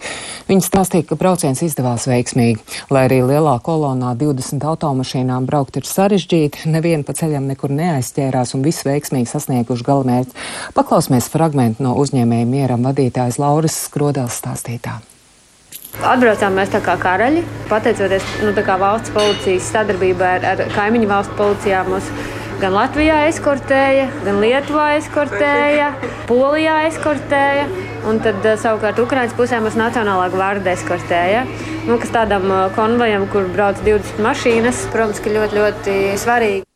Viņa 0.48 0.62
stāstīja, 0.68 1.08
ka 1.10 1.18
brauciens 1.18 1.62
izdevās 1.66 2.06
veiksmīgi, 2.06 2.62
lai 2.94 3.08
arī 3.08 3.22
lielā 3.26 3.58
kolonā 3.66 4.14
20 4.16 4.62
automašīnām 4.62 5.48
braukt 5.50 5.78
ir 5.82 5.90
sarežģīti, 5.90 6.70
neviena 6.70 7.04
pa 7.04 7.18
ceļam 7.18 7.50
nekur 7.50 7.74
neaizķērās 7.74 8.54
un 8.54 8.66
viss 8.66 8.86
veiksmīgi 8.86 9.32
sasnieguši 9.32 9.88
galamērķi. 9.88 10.36
Paklausīsimies 10.78 11.32
fragmentu 11.34 11.88
no 11.88 11.96
uzņēmēja 11.98 12.46
mieram 12.46 12.86
vadītājas 12.86 13.42
Lauras 13.42 13.88
Skrodeles 13.88 14.38
stāstītā. 14.38 15.00
Atbraucām 16.08 16.54
mēs 16.56 16.70
kā 16.72 16.94
karaļi, 16.96 17.42
pateicoties 17.68 18.24
nu, 18.46 18.54
valsts 18.56 19.12
policijas 19.12 19.74
sadarbībai 19.74 20.30
ar, 20.38 20.46
ar 20.54 20.62
kaimiņu 20.72 21.10
valstu 21.10 21.36
policijām. 21.36 21.92
Mums 21.92 22.08
Gan 22.62 22.76
Latvijā 22.78 23.16
eskortēja, 23.26 24.04
gan 24.22 24.36
Lietuvā 24.38 24.92
eskortēja, 25.00 25.88
Polijā 26.30 26.76
eskortēja. 26.92 27.66
Un 28.06 28.22
tad 28.22 28.46
eh, 28.46 28.54
savukārt 28.62 29.02
Ukraiņas 29.02 29.34
pusē 29.38 29.58
mums 29.66 29.80
Nacionālā 29.82 30.30
gvārda 30.30 30.76
eskortēja. 30.78 31.42
Nu, 31.90 31.98
kas 31.98 32.14
tādam 32.14 32.46
eh, 32.54 32.66
konvojam, 32.78 33.26
kur 33.34 33.50
brauc 33.50 33.82
20 33.82 34.22
mašīnas, 34.22 34.86
protams, 34.94 35.24
ka 35.26 35.34
ļoti, 35.34 35.58
ļoti 35.58 36.02
svarīgi. 36.22 36.71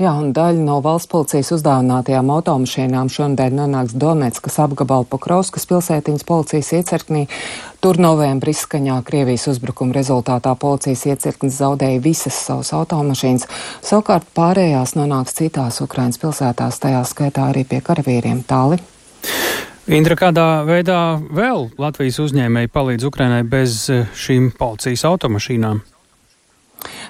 Jā, 0.00 0.12
un 0.16 0.30
daļa 0.32 0.62
no 0.64 0.78
valsts 0.80 1.10
policijas 1.12 1.50
uzdāvinātajām 1.58 2.30
automašīnām 2.32 3.10
šonadēļ 3.12 3.56
nonāks 3.58 3.92
Donetskas 4.00 4.56
apgabala 4.64 5.04
Pokrovskas 5.08 5.68
pilsētiņas 5.68 6.24
policijas 6.28 6.70
iecirknī. 6.78 7.26
Tur 7.84 8.00
novembrī 8.00 8.54
izskaņā 8.56 8.96
Krievijas 9.04 9.44
uzbrukuma 9.52 9.92
rezultātā 9.98 10.54
policijas 10.56 11.04
iecirknis 11.12 11.58
zaudēja 11.60 12.00
visas 12.00 12.40
savas 12.46 12.72
automašīnas, 12.78 13.44
savukārt 13.84 14.32
pārējās 14.36 14.96
nonāks 14.96 15.36
citās 15.36 15.82
Ukrainas 15.84 16.20
pilsētās, 16.22 16.80
tajā 16.80 17.04
skaitā 17.12 17.50
arī 17.52 17.66
pie 17.68 17.82
karavīriem 17.84 18.46
tāli. 18.48 18.80
Indra, 19.92 20.16
kādā 20.16 20.62
veidā 20.64 21.18
vēl 21.34 21.72
Latvijas 21.76 22.20
uzņēmēji 22.22 22.70
palīdz 22.72 23.08
Ukrainai 23.10 23.42
bez 23.42 23.90
eh, 23.90 24.06
šīm 24.14 24.52
policijas 24.56 25.04
automašīnām? 25.10 25.82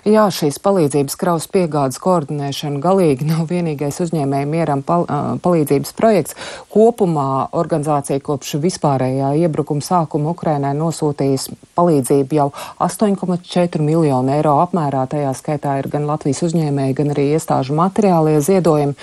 Jā, 0.02 0.24
šīs 0.34 0.56
palīdzības 0.58 1.14
kravas 1.14 1.44
piegādes 1.46 2.00
koordinēšana 2.02 2.80
galīgi 2.82 3.22
nav 3.28 3.44
vienīgais 3.46 4.00
uzņēmēju 4.02 4.48
mieram 4.50 4.80
pal 4.82 5.04
palīdzības 5.44 5.92
projekts. 5.94 6.34
Kopumā 6.74 7.52
organizācija 7.54 8.18
kopš 8.26 8.56
vispārējā 8.64 9.28
iebrukuma 9.44 9.78
sākuma 9.86 10.32
Ukrainai 10.34 10.72
nosūtījusi 10.74 11.54
palīdzību 11.78 12.34
jau 12.34 12.48
8,4 12.82 13.78
miljonu 13.86 14.34
eiro 14.34 14.56
apmērā. 14.64 15.04
Tajā 15.12 15.36
skaitā 15.38 15.76
ir 15.78 15.86
gan 15.92 16.10
Latvijas 16.10 16.42
uzņēmēji, 16.48 16.96
gan 16.98 17.14
arī 17.14 17.28
iestāžu 17.36 17.78
materiālie 17.78 18.40
ziedojumi. 18.42 18.98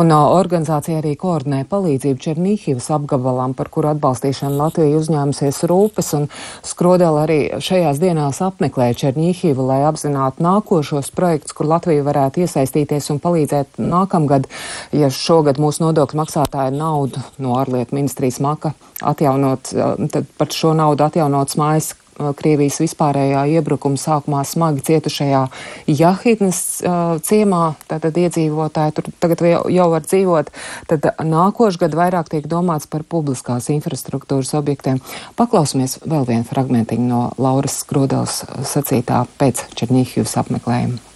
Un 0.00 0.14
uh, 0.16 0.30
organizācija 0.38 1.02
arī 1.02 1.12
koordinē 1.20 1.66
palīdzību 1.68 2.24
Černīhivas 2.24 2.88
apgabalam, 2.96 3.52
par 3.52 3.68
kuru 3.74 3.92
atbalstīšanu 3.92 4.56
Latvija 4.64 4.96
uzņēmusies 4.96 5.60
rūpes. 5.68 6.10
Un 6.16 6.26
Skrodela 6.64 7.26
arī 7.28 7.38
šajās 7.60 8.00
dienās 8.00 8.40
apmeklē 8.48 8.94
Černīhivu, 8.96 9.68
lai 9.68 9.82
apzinātu 9.92 10.37
nākošos 10.42 11.10
projektus, 11.16 11.54
kur 11.56 11.68
Latvija 11.70 12.04
varētu 12.06 12.44
iesaistīties 12.44 13.10
un 13.14 13.20
palīdzēt 13.22 13.80
nākamgad, 13.82 14.48
ja 14.96 15.10
šogad 15.12 15.60
mūsu 15.62 15.86
nodokļu 15.86 16.20
maksātāja 16.22 16.74
naudu 16.74 17.22
no 17.42 17.56
ārlietu 17.60 17.96
ministrijas 17.98 18.40
maka 18.44 18.74
atjaunot, 19.02 19.72
tad 20.12 20.28
par 20.38 20.52
šo 20.54 20.74
naudu 20.78 21.06
atjaunots 21.06 21.58
mājas 21.60 21.92
Krievijas 22.38 22.80
vispārējā 22.82 23.44
iebrukuma 23.58 24.00
sākumā 24.00 24.42
smagi 24.48 24.84
cietušajā 24.88 25.42
Jahidnes 25.90 26.60
uh, 26.82 27.16
ciemā, 27.24 27.62
tātad 27.90 28.18
iedzīvotāji 28.18 28.96
tur 28.98 29.10
tagad 29.22 29.44
jau, 29.46 29.62
jau 29.72 29.88
var 29.94 30.06
dzīvot, 30.06 30.52
tad 30.90 31.10
nākošgad 31.24 31.96
vairāk 31.98 32.32
tiek 32.34 32.48
domāts 32.50 32.90
par 32.90 33.06
publiskās 33.08 33.70
infrastruktūras 33.74 34.54
objektiem. 34.58 35.02
Paklausīsimies 35.38 36.00
vēl 36.04 36.28
vienu 36.28 36.48
fragmentiņu 36.48 37.08
no 37.08 37.26
Lauras 37.40 37.80
Skrodels 37.84 38.42
sacītā 38.68 39.24
pēc 39.40 39.68
Černīhivas 39.78 40.38
apmeklējuma. 40.42 41.07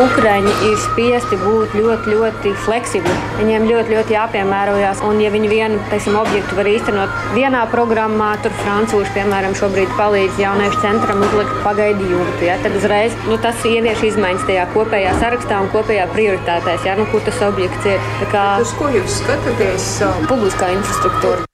Ukrāņi 0.00 0.52
ir 0.70 0.78
spiesti 0.80 1.36
būt 1.36 1.74
ļoti, 1.76 2.14
ļoti 2.14 2.52
fleksibli. 2.64 3.12
Viņiem 3.36 3.66
ļoti, 3.68 3.92
ļoti 3.92 4.14
jāpiemērojas. 4.16 5.02
Un, 5.04 5.20
ja 5.20 5.28
viņi 5.34 5.50
vienu 5.50 5.82
teiksim, 5.90 6.16
objektu 6.16 6.56
var 6.56 6.70
īstenot 6.70 7.12
vienā 7.36 7.66
programmā, 7.74 8.30
tur 8.44 8.56
francūži, 8.62 9.12
piemēram, 9.18 9.52
šobrīd 9.58 9.92
palīdz 10.00 10.40
jauniešu 10.40 10.80
centram 10.86 11.20
uzlikt 11.28 11.60
pagaidu 11.66 12.08
jumtu, 12.14 12.48
ja, 12.48 12.56
tad 12.64 12.80
uzreiz 12.80 13.16
nu, 13.28 13.36
tas 13.44 13.60
ievieš 13.68 14.08
izmaiņas 14.14 14.48
tajā 14.48 14.66
kopējā 14.72 15.14
sarakstā 15.20 15.60
un 15.60 15.70
kopējā 15.76 16.08
prioritātēs, 16.16 16.88
ja, 16.88 16.96
nu, 16.96 17.08
kur 17.12 17.24
tas 17.28 17.44
objekts 17.52 17.92
ir. 17.92 18.12
Kā, 18.32 18.48
Uz 18.64 18.72
ko 18.80 18.88
jūs 18.96 19.20
skatāties? 19.20 19.94
Publiskā 20.30 20.72
infrastruktūra. 20.78 21.51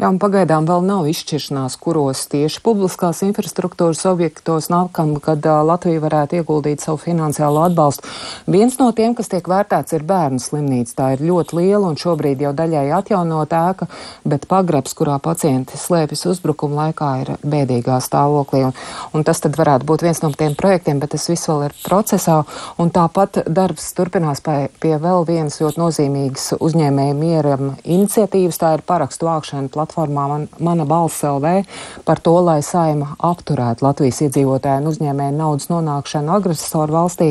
Jā, 0.00 0.08
un 0.08 0.16
pagaidām 0.16 0.64
vēl 0.64 0.86
nav 0.88 1.04
izšķiršanās, 1.10 1.74
kuros 1.76 2.22
tieši 2.32 2.62
publiskās 2.64 3.18
infrastruktūras 3.26 4.00
objektos 4.08 4.70
nākamgad 4.72 5.44
Latvija 5.68 6.00
varētu 6.00 6.38
ieguldīt 6.38 6.80
savu 6.80 6.96
finansiālo 7.02 7.66
atbalstu. 7.66 8.08
Viens 8.48 8.78
no 8.80 8.86
tiem, 8.96 9.12
kas 9.18 9.28
tiek 9.28 9.44
vērtēts, 9.44 9.92
ir 9.92 10.06
bērnu 10.08 10.40
slimnīca. 10.40 10.94
Tā 10.96 11.08
ir 11.12 11.24
ļoti 11.28 11.58
liela 11.58 11.90
un 11.90 11.98
šobrīd 12.00 12.40
jau 12.40 12.52
daļai 12.56 12.86
atjaunot 12.96 13.52
ēka, 13.58 13.90
bet 14.24 14.46
pagrabs, 14.48 14.94
kurā 14.96 15.18
pacienti 15.20 15.76
slēpjas 15.76 16.24
uzbrukuma 16.32 16.86
laikā, 16.86 17.10
ir 17.20 17.34
bēdīgā 17.44 18.00
stāvoklī. 18.00 18.62
Un, 18.70 18.80
un 19.12 19.28
tas 19.28 19.44
tad 19.44 19.60
varētu 19.60 19.84
būt 19.84 20.06
viens 20.06 20.24
no 20.24 20.32
tiem 20.32 20.56
projektiem, 20.56 21.04
bet 21.04 21.12
tas 21.12 21.28
viss 21.28 21.52
vēl 21.52 21.66
ir 21.66 21.76
procesā. 21.84 22.38
Un 22.80 22.88
tāpat 22.88 23.42
darbs 23.52 23.92
turpinās 24.00 24.40
pie, 24.48 24.72
pie 24.80 24.96
vēl 24.96 25.28
vienas 25.28 25.60
ļoti 25.60 25.84
nozīmīgas 25.84 26.48
uzņēmēja 26.56 27.20
mieram 27.20 27.76
iniciatīvas. 27.84 28.62
Tā 28.64 28.74
ir 28.78 28.88
parakstu 28.88 29.28
vākšana 29.28 29.68
platformā 29.90 30.28
man, 30.28 30.48
Mana 30.58 30.84
balss 30.84 31.22
LV 31.24 31.64
par 32.04 32.20
to, 32.20 32.34
lai 32.44 32.60
saima 32.62 33.16
apturētu 33.18 33.84
Latvijas 33.84 34.20
iedzīvotāju 34.26 34.82
un 34.82 34.90
uzņēmēju 34.90 35.36
naudas 35.36 35.68
nonākšanu 35.70 36.34
agresoru 36.34 36.94
valstī. 36.94 37.30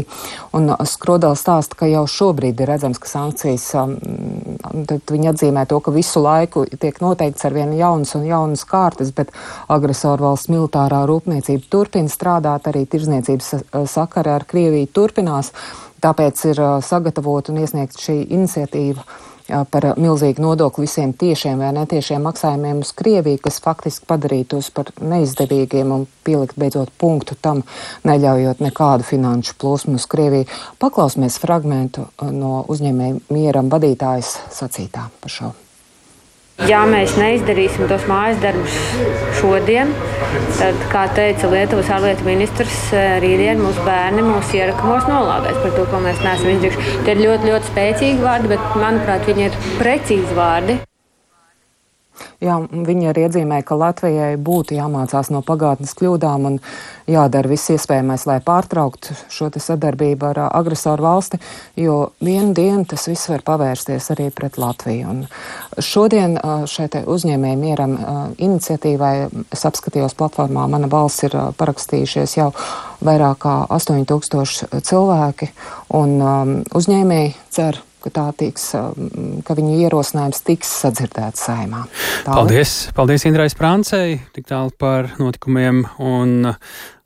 Un 0.54 0.72
Skrodēls 0.86 1.44
stāsta, 1.44 1.78
ka 1.80 1.90
jau 1.90 2.06
šobrīd 2.08 2.60
ir 2.60 2.70
redzams, 2.70 3.00
ka 3.00 3.10
sankcijas 3.10 3.68
um, 3.80 3.96
tad 4.90 5.14
viņi 5.14 5.32
atzīmē 5.34 5.66
to, 5.70 5.80
ka 5.80 5.94
visu 5.96 6.24
laiku 6.24 6.66
tiek 6.80 7.00
noteikts 7.02 7.46
ar 7.46 7.56
vien 7.56 7.74
jaunas 7.78 8.16
un 8.18 8.28
jaunas 8.28 8.66
kārtas, 8.68 9.14
bet 9.16 9.34
agresoru 9.70 10.30
valsts 10.30 10.52
militārā 10.52 11.06
rūpniecība 11.10 11.70
turpina 11.70 12.12
strādāt, 12.12 12.70
arī 12.70 12.86
tirzniecības 12.90 13.54
sakara 13.90 14.40
ar 14.40 14.48
Krieviju 14.50 14.90
turpinās, 14.94 15.54
tāpēc 16.04 16.46
ir 16.52 16.62
sagatavot 16.86 17.52
un 17.52 17.60
iesniegt 17.62 18.00
šī 18.00 18.22
iniciatīva 18.28 19.06
par 19.72 19.88
milzīgu 20.00 20.44
nodokli 20.44 20.86
visiem 20.86 21.14
tiešiem 21.14 21.62
vai 21.62 21.72
netiešiem 21.76 22.24
maksājumiem 22.26 22.82
uz 22.86 22.92
Krieviju, 22.98 23.42
kas 23.44 23.62
faktiski 23.64 24.08
padarītos 24.10 24.72
par 24.76 24.92
neizdevīgiem 25.02 25.94
un 25.96 26.06
pielikt 26.28 26.60
beidzot 26.60 26.92
punktu 26.98 27.38
tam, 27.42 27.64
neļaujot 28.08 28.62
nekādu 28.66 29.08
finanšu 29.08 29.58
plūsmu 29.62 29.98
uz 30.00 30.10
Krieviju. 30.10 30.50
Paklausīsimies 30.82 31.40
fragmentu 31.42 32.10
no 32.32 32.64
uzņēmēja 32.70 33.26
mieram 33.34 33.72
vadītājas 33.74 34.38
sacītā 34.60 35.10
par 35.22 35.36
šo. 35.40 35.56
Ja 36.68 36.82
mēs 36.90 37.14
neizdarīsim 37.16 37.88
tos 37.88 38.04
mājas 38.10 38.42
darbus 38.44 38.76
šodien, 39.40 39.94
tad, 40.58 40.82
kā 40.92 41.06
teica 41.16 41.48
Lietuvas 41.54 41.92
ārlietu 41.96 42.28
ministrs, 42.28 42.82
rītdien 43.24 43.64
mūsu 43.64 43.86
bērni 43.88 44.26
mūsu 44.28 44.60
ierakumos 44.60 45.08
nolādēs 45.08 45.62
par 45.64 45.74
to, 45.78 45.88
ko 45.88 46.04
mēs 46.04 46.20
neesam 46.26 46.52
izdarījuši. 46.58 47.00
Tie 47.08 47.16
ir 47.16 47.24
ļoti, 47.24 47.54
ļoti 47.54 47.72
spēcīgi 47.72 48.22
vārdi, 48.28 48.54
bet, 48.54 48.70
manuprāt, 48.84 49.26
viņi 49.32 49.48
ir 49.48 49.60
precīzi 49.80 50.38
vārdi. 50.38 50.82
Jā, 52.44 52.56
viņi 52.72 53.10
arī 53.12 53.26
iezīmē, 53.28 53.62
ka 53.68 53.76
Latvijai 53.80 54.38
būtu 54.40 54.78
jāmācās 54.78 55.32
no 55.34 55.42
pagātnes 55.46 55.92
kļūdām 56.00 56.46
un 56.48 56.60
jādara 57.10 57.52
viss 57.52 57.72
iespējamais, 57.74 58.26
lai 58.30 58.38
pārtrauktu 58.46 59.16
šo 59.34 59.50
sadarbību 59.60 60.30
ar 60.30 60.42
agresoru 60.48 61.04
valsti, 61.04 61.40
jo 61.80 62.12
vienu 62.24 62.54
dienu 62.56 62.86
tas 62.88 63.08
viss 63.10 63.30
var 63.32 63.44
pavērsties 63.48 64.12
arī 64.16 64.30
pret 64.36 64.60
Latviju. 64.62 65.10
Un 65.10 65.84
šodien 65.84 66.38
šai 66.70 67.04
uzņēmēju 67.04 67.60
mieram 67.60 67.98
iniciatīvai 68.38 69.14
es 69.52 69.66
apskatījos 69.68 70.16
platformā, 70.20 70.68
mana 70.72 70.88
balss 70.92 71.26
ir 71.28 71.36
parakstījušies 71.60 72.38
jau 72.40 72.50
vairāk 73.06 73.44
kā 73.44 73.58
8000 73.76 74.82
cilvēki, 74.86 75.52
un 76.00 76.18
um, 76.20 76.56
uzņēmēji 76.76 77.36
cer 77.56 77.84
ka 78.04 78.30
tiks, 78.38 78.70
um, 78.80 79.42
ka 79.46 79.58
viņu 79.58 79.80
ierosinājums 79.86 80.46
tiks 80.48 80.72
sadzirdēts 80.84 81.48
saimā. 81.50 81.86
Tālāk. 82.26 82.32
Paldies! 82.36 82.78
Paldies 82.96 83.28
Indrai 83.30 83.50
Sprancei, 83.52 84.20
tik 84.36 84.48
tālu 84.50 84.74
par 84.80 85.12
notikumiem 85.20 85.84
un 86.00 86.54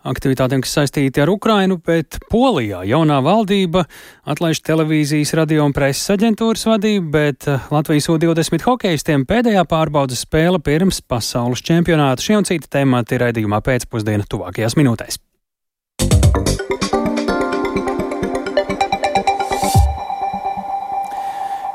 aktivitātēm, 0.04 0.64
kas 0.64 0.76
saistīti 0.78 1.22
ar 1.24 1.32
Ukrainu, 1.32 1.80
bet 1.84 2.20
Polijā 2.32 2.84
jaunā 2.88 3.20
valdība 3.24 3.86
atlaiž 4.30 4.62
televīzijas, 4.68 5.34
radio 5.40 5.68
un 5.68 5.76
preses 5.76 6.12
aģentūras 6.16 6.68
vadību, 6.68 7.10
bet 7.14 7.50
uh, 7.52 7.68
Latvijas 7.74 8.10
U20 8.12 8.68
hokeistiem 8.68 9.28
pēdējā 9.30 9.64
pārbaudas 9.70 10.26
spēle 10.28 10.62
pirms 10.64 11.02
pasaules 11.08 11.64
čempionāta. 11.66 12.24
Šie 12.24 12.40
un 12.40 12.48
citi 12.50 12.72
temati 12.72 13.22
raidījumā 13.24 13.64
pēcpusdiena 13.64 14.28
tuvākajās 14.30 14.80
minūtēs. 14.80 15.22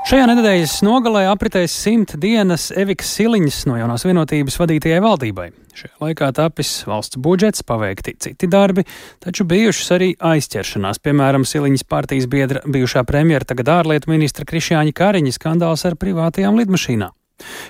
Šajā 0.08 0.24
nedēļas 0.24 0.78
nogalē 0.86 1.26
apritēs 1.28 1.74
simt 1.82 2.14
dienas 2.16 2.70
Evikas 2.72 3.10
Siliņas 3.12 3.58
no 3.68 3.74
jaunās 3.76 4.06
vienotības 4.08 4.54
vadītajai 4.56 5.02
valdībai. 5.04 5.50
Šajā 5.76 6.00
laikā 6.00 6.30
tapis 6.32 6.70
valsts 6.88 7.18
budžets, 7.20 7.60
paveikti 7.68 8.14
citi 8.16 8.48
darbi, 8.48 8.86
taču 9.20 9.44
bijušas 9.50 9.90
arī 9.98 10.06
aizķeršanās, 10.16 11.02
piemēram, 11.04 11.44
Siliņas 11.44 11.84
partijas 11.84 12.24
biedra 12.32 12.62
bijušā 12.64 13.02
premjera, 13.04 13.44
tagad 13.50 13.68
ārlietu 13.74 14.08
ministra 14.08 14.48
Krišjāņa 14.48 14.94
Kariņa 14.96 15.34
skandāls 15.36 15.84
ar 15.84 15.98
privātajām 16.00 16.56
lidmašīnām. 16.56 17.12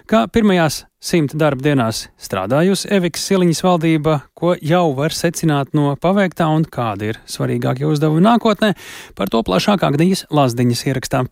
Kā 0.06 0.20
pirmajās 0.30 0.84
simt 1.02 1.34
darba 1.34 1.66
dienās 1.66 2.04
strādājusi 2.22 2.92
Evikas 3.00 3.24
Siliņas 3.32 3.64
valdība, 3.66 4.20
ko 4.38 4.54
jau 4.62 4.84
var 4.94 5.16
secināt 5.16 5.74
no 5.74 5.96
paveiktā 5.98 6.46
un 6.54 6.62
kādi 6.70 7.10
ir 7.10 7.18
svarīgākie 7.26 7.90
uzdevumi 7.90 8.22
nākotnē, 8.30 8.76
par 9.18 9.34
to 9.34 9.42
plašāk 9.42 9.82
Agnijas 9.90 10.22
Lazdiņas 10.30 10.86
ierakstā. 10.86 11.24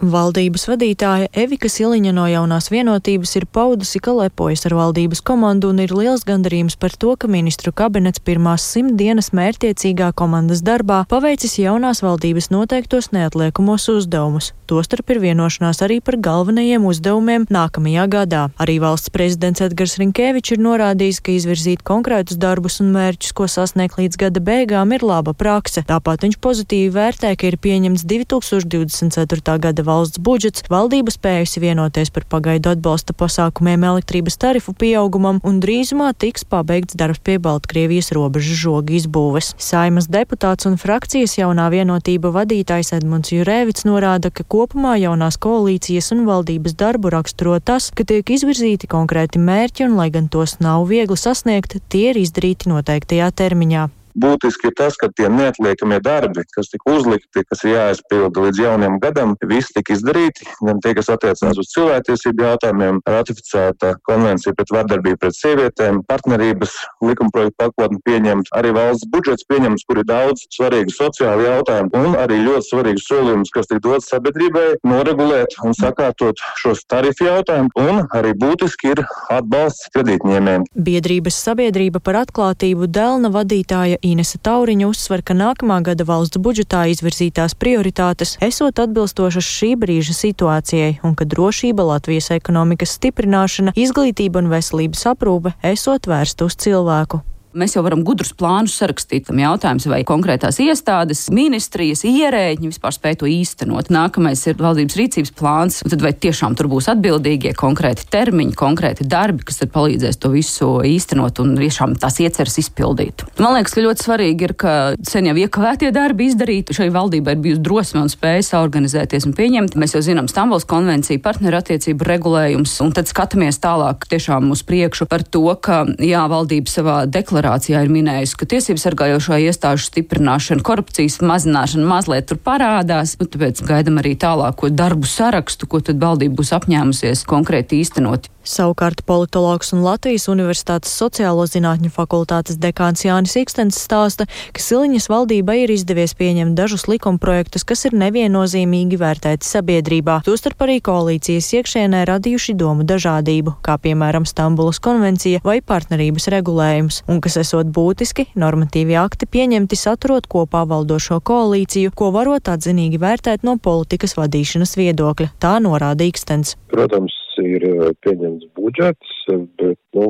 Valdības 0.00 0.62
vadītāja 0.64 1.26
Evika 1.36 1.68
Siliņa 1.68 2.14
no 2.16 2.22
jaunās 2.24 2.70
vienotības 2.72 3.34
ir 3.36 3.44
paudusi, 3.52 4.00
ka 4.00 4.14
lepojas 4.16 4.64
ar 4.64 4.72
valdības 4.78 5.20
komandu 5.20 5.68
un 5.74 5.82
ir 5.84 5.92
liels 5.92 6.24
gandarījums 6.24 6.78
par 6.80 6.94
to, 6.96 7.12
ka 7.20 7.28
ministru 7.28 7.68
kabinets 7.76 8.22
pirmās 8.24 8.64
simt 8.64 8.96
dienas 8.96 9.28
mērķiecīgā 9.36 10.14
komandas 10.16 10.62
darbā 10.64 11.02
paveicis 11.10 11.58
jaunās 11.60 12.00
valdības 12.00 12.48
noteiktos 12.48 13.10
neatliekamos 13.12 13.90
uzdevumus. 13.92 14.54
Tostarp 14.70 15.12
ir 15.12 15.20
vienošanās 15.20 15.82
arī 15.84 15.98
par 16.00 16.16
galvenajiem 16.16 16.84
uzdevumiem 16.88 17.44
nākamajā 17.52 18.06
gadā. 18.08 18.46
Arī 18.56 18.78
valsts 18.80 19.12
prezidents 19.12 19.60
Edgars 19.60 19.98
Rinkēvičs 20.00 20.54
ir 20.54 20.64
norādījis, 20.64 21.20
ka 21.20 21.34
izvirzīt 21.34 21.84
konkrētus 21.84 22.40
darbus 22.40 22.80
un 22.80 22.92
mērķus, 22.94 23.34
ko 23.36 23.50
sasniegt 23.50 24.00
līdz 24.00 24.16
gada 24.24 24.40
beigām, 24.40 24.96
ir 24.96 25.04
laba 25.04 25.36
prakse. 25.36 25.84
Tāpat 25.84 26.24
viņš 26.24 26.40
pozitīvi 26.40 26.88
vērtē, 26.94 27.34
ka 27.36 27.50
ir 27.50 27.58
pieņemts 27.60 28.06
2024. 28.08 29.58
gada 29.66 29.89
valsts 29.90 30.22
budžets, 30.22 30.64
valdība 30.70 31.12
spējusi 31.12 31.62
vienoties 31.64 32.12
par 32.14 32.24
pagaidu 32.30 32.72
atbalsta 32.72 33.14
pasākumiem 33.16 33.84
elektrības 33.90 34.38
tarifu 34.40 34.74
pieaugumam 34.78 35.40
un 35.46 35.58
drīzumā 35.62 36.12
tiks 36.14 36.46
pabeigts 36.46 36.96
darbs 37.00 37.20
pie 37.26 37.38
Baltkrievijas 37.42 38.12
robežas 38.16 38.62
žoga 38.62 38.94
izbūves. 38.96 39.52
Saimas 39.60 40.08
deputāts 40.12 40.68
un 40.70 40.78
frakcijas 40.80 41.36
jaunā 41.40 41.68
vienotība 41.74 42.32
vadītājs 42.34 42.94
Edmunds 43.00 43.34
Jurēvits 43.34 43.86
norāda, 43.88 44.30
ka 44.30 44.46
kopumā 44.46 44.96
jaunās 45.02 45.40
koalīcijas 45.42 46.12
un 46.16 46.26
valdības 46.30 46.76
darbu 46.80 47.12
raksturo 47.16 47.58
tas, 47.60 47.90
ka 47.90 48.06
tiek 48.06 48.34
izvirzīti 48.36 48.90
konkrēti 48.90 49.42
mērķi 49.42 49.88
un, 49.88 49.96
lai 50.00 50.10
gan 50.14 50.30
tos 50.32 50.58
nav 50.62 50.86
viegli 50.90 51.18
sasniegt, 51.18 51.80
tie 51.90 52.10
ir 52.12 52.22
izdarīti 52.24 52.70
noteiktajā 52.70 53.32
termiņā. 53.42 53.88
Būtiski 54.18 54.70
ir 54.70 54.76
tas, 54.78 54.96
ka 55.00 55.10
tie 55.14 55.28
neatliekamie 55.30 56.00
darbi, 56.02 56.44
kas 56.54 56.70
tika 56.72 56.90
uzlikti, 56.96 57.44
kas 57.46 57.64
ir 57.64 57.74
jāizpilda 57.76 58.46
līdz 58.46 58.62
jaunajam 58.64 58.98
gadam, 59.02 59.36
visi 59.50 59.74
tika 59.76 59.94
izdarīti. 59.94 60.48
Gan 60.66 60.82
tie, 60.82 60.94
kas 60.98 61.10
attiecās 61.14 61.60
uz 61.60 61.70
cilvēktiesību 61.74 62.46
jautājumiem, 62.46 63.00
ratificēta 63.06 63.94
konvencija 64.08 64.54
pret 64.56 64.74
vardarbību 64.74 65.20
pret 65.20 65.36
sievietēm, 65.36 66.02
partnerības 66.10 66.74
likumprojektu 67.04 67.56
pakotni 67.60 68.00
pieņemts, 68.06 68.52
arī 68.56 68.72
valsts 68.76 69.08
budžets 69.12 69.46
pieņemts, 69.50 69.86
kur 69.86 70.02
ir 70.02 70.08
daudz 70.08 70.46
svarīgu 70.56 70.94
sociālu 70.94 71.46
jautājumu 71.46 72.02
un 72.02 72.18
arī 72.18 72.40
ļoti 72.46 72.68
svarīgus 72.70 73.06
solījumus, 73.10 73.52
kas 73.54 73.70
tika 73.70 73.84
dots 73.86 74.10
sabiedrībai, 74.10 74.66
noregulēt 74.86 75.56
un 75.64 75.76
sakārtot 75.76 76.40
šos 76.60 76.82
tarifu 76.90 77.28
jautājumus, 77.28 77.76
un 77.80 78.02
arī 78.16 78.34
būtiski 78.40 78.94
ir 78.94 79.04
atbalsts 79.30 79.90
kredītņēmējiem. 79.94 80.66
Biedrības 80.74 81.38
sabiedrība 81.46 82.02
par 82.04 82.22
atklātību 82.24 82.88
Delna 82.90 83.30
vadītāja 83.34 83.99
Inese 84.02 84.38
Tauriņa 84.40 84.86
uzsver, 84.88 85.20
ka 85.20 85.34
nākamā 85.36 85.80
gada 85.84 86.06
valsts 86.08 86.40
budžetā 86.40 86.86
izvirzītās 86.92 87.54
prioritātes 87.60 88.36
esot 88.44 88.80
atbilstošas 88.80 89.44
šī 89.44 89.74
brīža 89.80 90.16
situācijai 90.16 90.94
un 91.04 91.16
ka 91.18 91.28
drošība, 91.28 91.84
Latvijas 91.94 92.30
ekonomikas 92.36 92.96
stiprināšana, 92.96 93.76
izglītība 93.76 94.40
un 94.40 94.48
veselības 94.52 95.04
aprūpe 95.12 95.52
esot 95.74 96.08
vērsta 96.08 96.48
uz 96.48 96.56
cilvēku. 96.64 97.20
Mēs 97.50 97.72
jau 97.74 97.82
varam 97.82 98.04
gudrus 98.06 98.30
plānus 98.38 98.76
sarakstīt. 98.78 99.24
Tam 99.26 99.38
jautājums, 99.42 99.88
vai 99.90 100.04
konkrētās 100.06 100.60
iestādes, 100.62 101.24
ministrijas, 101.34 102.04
ierēģi 102.06 102.68
vispār 102.70 102.94
spēj 102.94 103.16
to 103.22 103.26
īstenot. 103.26 103.88
Nākamais 103.90 104.44
ir 104.46 104.60
valdības 104.60 104.94
rīcības 105.00 105.32
plāns, 105.34 105.80
un 105.82 105.90
tad 105.90 106.04
vai 106.04 106.12
tiešām 106.14 106.54
tur 106.54 106.68
būs 106.70 106.86
atbildīgie 106.92 107.50
konkrēti 107.58 108.06
termiņi, 108.14 108.54
konkrēti 108.58 109.06
darbi, 109.10 109.42
kas 109.48 109.58
tad 109.62 109.72
palīdzēs 109.74 110.20
to 110.22 110.30
visu 110.30 110.68
īstenot 110.86 111.40
un 111.42 111.56
tiešām 111.58 111.96
tās 111.98 112.20
ieceras 112.22 112.54
izpildīt. 112.62 113.24
Man 113.42 113.56
liekas, 113.56 113.74
ka 113.74 113.82
ļoti 113.82 114.06
svarīgi 114.06 114.46
ir, 114.46 114.54
ka 114.54 114.76
sen 115.10 115.26
jau 115.32 115.34
iekavētie 115.42 115.90
darbi 115.96 116.30
izdarīti. 116.30 116.78
Šai 116.78 116.86
valdībai 116.94 117.34
ir 117.34 117.42
bijusi 117.48 117.64
drosme 117.66 118.04
un 118.04 118.14
spēja 118.14 118.46
saorganizēties 118.52 119.26
un 119.26 119.34
pieņemt. 119.34 119.74
Mēs 119.74 119.96
jau 119.98 120.04
zinām 120.06 120.30
Stambuls 120.30 120.68
konvenciju, 120.70 121.18
partnerattiecību 121.26 122.06
regulējums, 122.12 122.78
un 122.86 122.94
tad 122.94 123.10
skatāmies 123.10 123.58
tālāk 123.58 124.06
tiešām 124.06 124.54
uz 124.54 124.62
priekšu 124.70 125.10
par 125.10 125.26
to, 125.26 125.48
ka 125.58 125.82
jā, 125.98 126.22
valdība 126.30 126.70
savā 126.70 126.98
deklarācijā 127.10 127.39
deklarācijā 127.40 127.80
ir 127.84 127.90
minējusi, 127.92 128.36
ka 128.36 128.48
tiesību 128.52 128.80
sargājošo 128.80 129.38
iestāžu 129.40 129.86
stiprināšana, 129.88 130.64
korupcijas 130.64 131.20
mazināšana 131.24 131.86
mazliet 131.88 132.28
tur 132.28 132.38
parādās. 132.38 133.16
Nu, 133.20 133.26
tāpēc 133.26 133.62
gaidām 133.64 134.00
arī 134.02 134.14
tālāko 134.20 134.68
darbu 134.68 135.08
sarakstu, 135.08 135.66
ko 135.66 135.80
tad 135.80 136.00
valdība 136.02 136.40
būs 136.40 136.52
apņēmusies 136.58 137.24
konkrēti 137.28 137.80
īstenot. 137.80 138.28
Savukārt 138.50 139.04
politologs 139.06 139.68
un 139.70 139.84
Latvijas 139.84 140.24
Universitātes 140.32 140.90
sociālo 140.98 141.44
zinātņu 141.46 141.92
fakultātes 141.94 142.56
dekāns 142.58 143.04
Jānis 143.04 143.36
Ikstens 143.38 143.78
stāsta, 143.78 144.26
ka 144.50 144.62
Siliņas 144.64 145.06
valdībai 145.12 145.60
ir 145.62 145.70
izdevies 145.76 146.16
pieņemt 146.18 146.56
dažus 146.58 146.88
likumprojektus, 146.90 147.62
kas 147.68 147.86
ir 147.86 147.94
neviennozīmīgi 148.00 148.98
vērtēti 148.98 149.46
sabiedrībā, 149.46 150.16
tostarp 150.26 150.64
arī 150.66 150.80
koalīcijas 150.82 151.52
iekšēnē 151.60 152.02
radījuši 152.10 152.56
domu 152.58 152.88
dažādību, 152.90 153.54
kā 153.62 153.78
piemēram 153.86 154.26
Stambulas 154.26 154.82
konvencija 154.82 155.44
vai 155.46 155.60
partnerības 155.62 156.26
regulējums, 156.34 157.00
un 157.06 157.22
kas 157.22 157.38
esot 157.44 157.70
būtiski, 157.70 158.32
normatīvi 158.34 158.98
akti 158.98 159.30
pieņemti 159.30 159.78
saturot 159.78 160.26
kopā 160.26 160.66
valdošo 160.74 161.22
koalīciju, 161.22 161.94
ko 161.94 162.10
varot 162.18 162.50
atzinīgi 162.50 162.98
vērtēt 162.98 163.46
no 163.46 163.60
politikas 163.62 164.18
vadīšanas 164.18 164.74
viedokļa, 164.82 165.36
tā 165.38 165.54
norāda 165.62 166.10
Ikstens. 166.10 166.56
Protams, 166.74 167.19
ir 167.44 167.64
eh, 167.66 167.90
pieņemts 168.04 168.48
budžets, 168.56 169.12
bet 169.60 169.78
nu, 169.96 170.06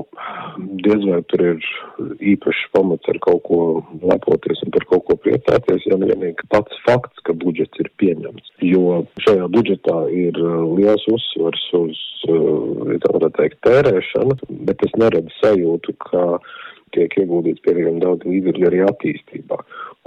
diez 0.85 1.05
vai 1.09 1.21
tur 1.31 1.45
ir 1.53 1.69
īpašs 2.33 2.63
pamats 2.75 3.11
ar 3.13 3.19
kaut 3.25 3.43
ko 3.49 3.61
lepoties 4.03 4.63
un 4.67 4.73
par 4.75 4.87
kaut 4.93 5.05
ko 5.09 5.17
priecāties, 5.25 5.87
ja 5.89 5.99
vienīgi 6.01 6.49
pats 6.53 6.83
fakts, 6.87 7.23
ka 7.27 7.37
budžets 7.45 7.83
ir 7.83 7.91
pieņemts. 8.03 8.55
Jo 8.67 9.03
šajā 9.27 9.51
budžetā 9.55 9.99
ir 10.15 10.41
eh, 10.41 10.57
liels 10.81 11.07
uzsvars 11.13 11.69
uz, 11.83 12.03
eh, 12.29 12.99
tā 13.05 13.15
varētu 13.17 13.37
teikt, 13.39 13.63
tērēšanu, 13.69 14.41
bet 14.69 14.85
es 14.87 14.99
neredzu 15.01 15.37
sajūtu, 15.41 15.97
ka 16.11 16.27
tiek 16.97 17.15
ieguldīts 17.23 17.63
pietiekami 17.63 18.03
daudz 18.03 18.27
līdzekļu 18.27 18.67
arī 18.67 18.85
attīstībā. 18.89 19.61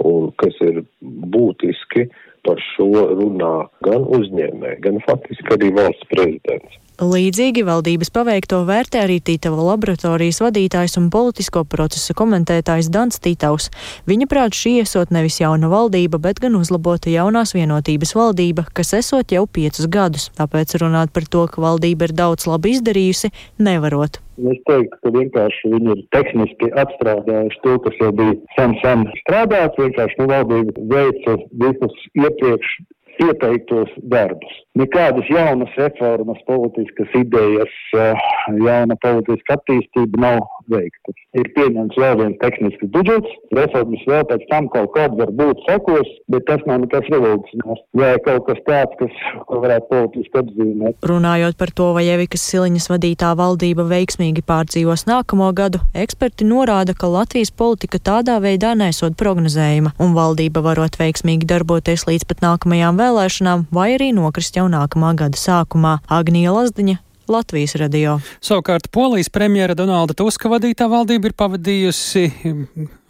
Un 0.04 0.32
kas 0.40 0.56
ir 0.66 0.82
būtiski, 1.02 2.08
par 2.44 2.60
šo 2.74 2.90
runā 3.18 3.54
gan 3.86 4.06
uzņēmēji, 4.18 4.80
gan 4.84 5.00
faktiski 5.08 5.56
arī 5.56 5.70
valsts 5.78 6.10
prezidents. 6.10 6.80
Līdzīgi 6.94 7.64
valdības 7.66 8.12
paveikto 8.14 8.60
vērtē 8.68 9.00
arī 9.02 9.16
Tītava 9.18 9.64
laboratorijas 9.66 10.38
vadītājs 10.44 10.92
un 11.00 11.08
politisko 11.10 11.64
procesu 11.66 12.14
komentētājs 12.14 12.86
Dans 12.94 13.18
Tītavs. 13.18 13.66
Viņa 14.06 14.28
prāt 14.30 14.54
šī 14.54 14.76
esot 14.84 15.10
nevis 15.10 15.40
jauna 15.40 15.66
valdība, 15.72 16.20
bet 16.22 16.38
gan 16.44 16.54
uzlabota 16.54 17.10
jaunās 17.10 17.50
vienotības 17.56 18.14
valdība, 18.14 18.62
kas 18.78 18.94
esot 18.94 19.34
jau 19.34 19.42
piecus 19.50 19.88
gadus. 19.90 20.28
Tāpēc 20.38 20.76
runāt 20.78 21.10
par 21.10 21.26
to, 21.26 21.42
ka 21.50 21.64
valdība 21.64 22.06
ir 22.06 22.14
daudz 22.14 22.46
labi 22.46 22.76
izdarījusi, 22.76 23.32
nevarot. 23.58 24.20
Es 24.38 24.60
teiktu, 24.70 25.00
ka 25.02 25.12
vienkārši 25.16 25.72
viņi 25.74 25.90
ir 25.96 26.04
tehniski 26.14 26.70
atstrādājuši 26.78 27.62
to, 27.66 27.74
kas 27.88 27.98
jau 28.04 28.12
bija 28.20 28.36
sen, 28.54 28.76
sen 28.84 29.02
strādāts. 29.24 29.82
Vienkārši 29.82 30.20
nu, 30.22 30.30
valdība 30.30 30.86
veica 30.94 31.36
visus 31.64 32.06
iepriekš 32.22 32.78
ieteiktos 33.26 33.98
darbus. 34.14 34.62
Nekādas 34.74 35.28
jaunas 35.30 35.70
reformas, 35.78 36.40
politiskas 36.48 37.12
idejas, 37.14 37.74
eh, 37.94 38.24
jauna 38.58 38.96
politiska 38.98 39.54
attīstība 39.54 40.18
nav 40.18 40.40
veikta. 40.70 41.14
Ir 41.38 41.46
pieņemts 41.54 41.98
vēl 41.98 42.16
viens 42.18 42.38
tehnisks 42.40 42.90
budžets, 42.94 43.30
reformas 43.54 44.02
vēl 44.10 44.24
pēc 44.30 44.42
tam 44.50 44.66
kaut 44.72 44.90
kāda 44.96 45.18
var 45.20 45.30
būt 45.38 45.62
sekos, 45.68 46.10
bet 46.30 46.46
tas 46.48 46.62
nav 46.66 46.80
nekas 46.82 47.06
revolucionārs. 47.10 47.82
Vai 47.94 48.12
kaut 48.26 48.46
kas 48.48 48.60
tāds, 48.66 48.96
kas 48.98 49.20
varētu 49.50 49.90
politiski 49.92 50.40
apzīmēt. 50.42 50.98
Runājot 51.06 51.58
par 51.58 51.70
to, 51.70 51.92
vai 51.94 52.04
Evikas 52.14 52.42
Siliņas 52.50 52.90
vadītā 52.90 53.30
valdība 53.38 53.86
veiksmīgi 53.90 54.42
pārdzīvos 54.46 55.06
nākamo 55.10 55.52
gadu, 55.54 55.82
eksperti 55.94 56.48
norāda, 56.50 56.96
ka 56.98 57.10
Latvijas 57.10 57.54
politika 57.54 57.98
tādā 57.98 58.40
veidā 58.42 58.74
nesot 58.78 59.14
prognozējuma, 59.20 59.94
un 60.02 60.18
valdība 60.18 60.64
varot 60.66 60.98
veiksmīgi 60.98 61.46
darboties 61.50 62.08
līdz 62.10 62.26
pat 62.30 62.42
nākamajām 62.46 62.98
vēlēšanām, 62.98 63.66
vai 63.74 63.92
arī 63.98 64.10
nokrist 64.16 64.58
jau 64.58 64.63
nākamā 64.72 65.14
gada 65.18 65.40
sākumā. 65.40 65.98
Agnija 66.08 66.54
Lazdiņa 66.54 66.98
Latvijas 67.28 67.74
radio. 67.80 68.18
Savukārt 68.44 68.90
Polijas 68.92 69.30
premjera 69.32 69.74
Donalda 69.76 70.16
Tuska 70.16 70.50
vadītā 70.52 70.88
valdība 70.92 71.30
ir 71.30 71.36
pavadījusi 71.38 72.24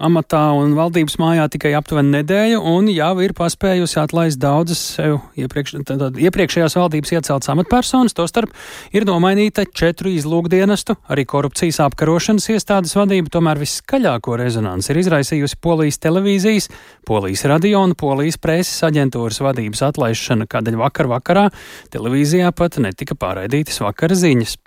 amatā 0.04 0.42
un 0.56 0.74
valdības 0.76 1.16
mājā 1.20 1.46
tikai 1.52 1.72
aptuveni 1.78 2.12
nedēļu, 2.18 2.60
un 2.74 2.88
jau 2.92 3.12
ir 3.24 3.34
paspējusi 3.36 3.98
atlaist 4.02 4.40
daudzas 4.42 4.80
sev 4.96 5.18
iepriekš, 5.40 5.76
tad, 5.88 6.18
iepriekšējās 6.20 6.76
valdības 6.78 7.14
ieceltas 7.16 7.52
amatpersonas. 7.52 8.16
Tostarp 8.16 8.52
ir 8.94 9.06
nomainīta 9.08 9.66
četru 9.66 10.12
izlūkdienestu, 10.14 10.96
arī 11.12 11.26
korupcijas 11.28 11.80
apkarošanas 11.86 12.50
iestādes 12.54 12.94
vadība, 12.98 13.32
tomēr 13.34 13.62
viskaļāko 13.62 14.38
rezonanci 14.40 14.92
ir 14.94 15.02
izraisījusi 15.04 15.60
Polijas 15.64 16.00
televīzijas, 16.04 16.70
Polijas 17.08 17.46
radio 17.50 17.84
un 17.84 17.96
Polijas 17.98 18.40
preses 18.40 18.84
aģentūras 18.86 19.40
vadības 19.44 19.84
atlaišana, 19.90 20.48
kādēļ 20.50 20.80
vakar 20.84 21.10
vakarā 21.12 21.48
televīzijā 21.94 22.52
pat 22.56 22.80
netika 22.82 23.16
pārraidītas 23.18 23.82
vakara 23.84 24.18
ziņas. 24.18 24.58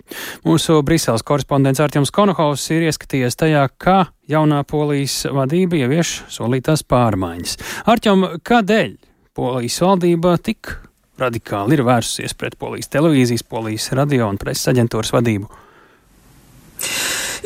Mūsu 0.46 0.80
Briseles 0.86 1.24
korespondents 1.26 1.80
Artjums 1.82 2.12
Konohovs 2.14 2.64
ir 2.74 2.88
ieskatījies 2.88 3.38
tajā, 3.38 3.64
kā 3.80 3.98
jaunā 4.30 4.62
polijas 4.68 5.22
vadība 5.34 5.82
ievieš 5.82 6.22
solītās 6.32 6.84
pārmaiņas. 6.88 7.56
Arķom, 7.90 8.26
kādēļ 8.46 8.94
polijas 9.38 9.80
valdība 9.84 10.36
tik 10.42 10.74
radikāli 11.18 11.76
ir 11.76 11.84
vērsusies 11.86 12.36
pret 12.38 12.58
polijas 12.58 12.90
televīzijas, 12.92 13.44
polijas 13.46 13.90
radio 13.98 14.28
un 14.30 14.38
preses 14.40 14.70
aģentūras 14.72 15.12
vadību? 15.14 15.50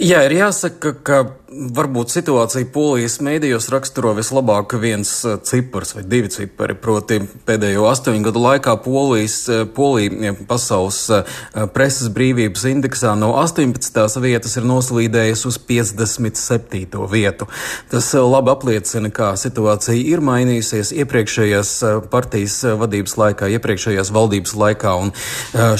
Jā, 0.01 0.23
ir 0.27 0.37
jāsaka, 0.39 0.95
ka 1.05 1.23
varbūt 1.53 2.13
situācija 2.13 2.69
polijas 2.73 3.19
mēdījos 3.25 3.69
raksturo 3.73 4.13
vislabāk 4.17 4.75
viens 4.81 5.11
eh, 5.27 5.39
cipars 5.45 5.95
vai 5.97 6.05
divi 6.09 6.31
cipari. 6.33 6.77
Proti, 6.79 7.21
pēdējo 7.47 7.87
astoņu 7.91 8.25
gadu 8.27 8.43
laikā 8.43 8.75
polijas, 8.85 9.37
eh, 9.53 9.65
polija 9.77 10.35
pasaules 10.49 11.01
eh, 11.13 11.35
preses 11.75 12.11
brīvības 12.15 12.65
indeksā 12.71 13.15
no 13.19 13.33
18. 13.41 14.21
vietas 14.25 14.57
ir 14.59 14.69
noslīdējusi 14.69 15.49
uz 15.51 15.59
57. 15.69 17.03
vietu. 17.13 17.49
Tas 17.93 18.13
labi 18.17 18.53
apliecina, 18.53 19.13
kā 19.13 19.33
situācija 19.41 19.97
ir 19.99 20.23
mainījusies 20.25 20.93
iepriekšējās 21.03 21.75
partijas 22.13 22.59
vadības 22.81 23.17
laikā, 23.21 23.51
iepriekšējās 23.57 24.13
valdības 24.15 24.55
laikā, 24.59 24.95
un 25.03 25.13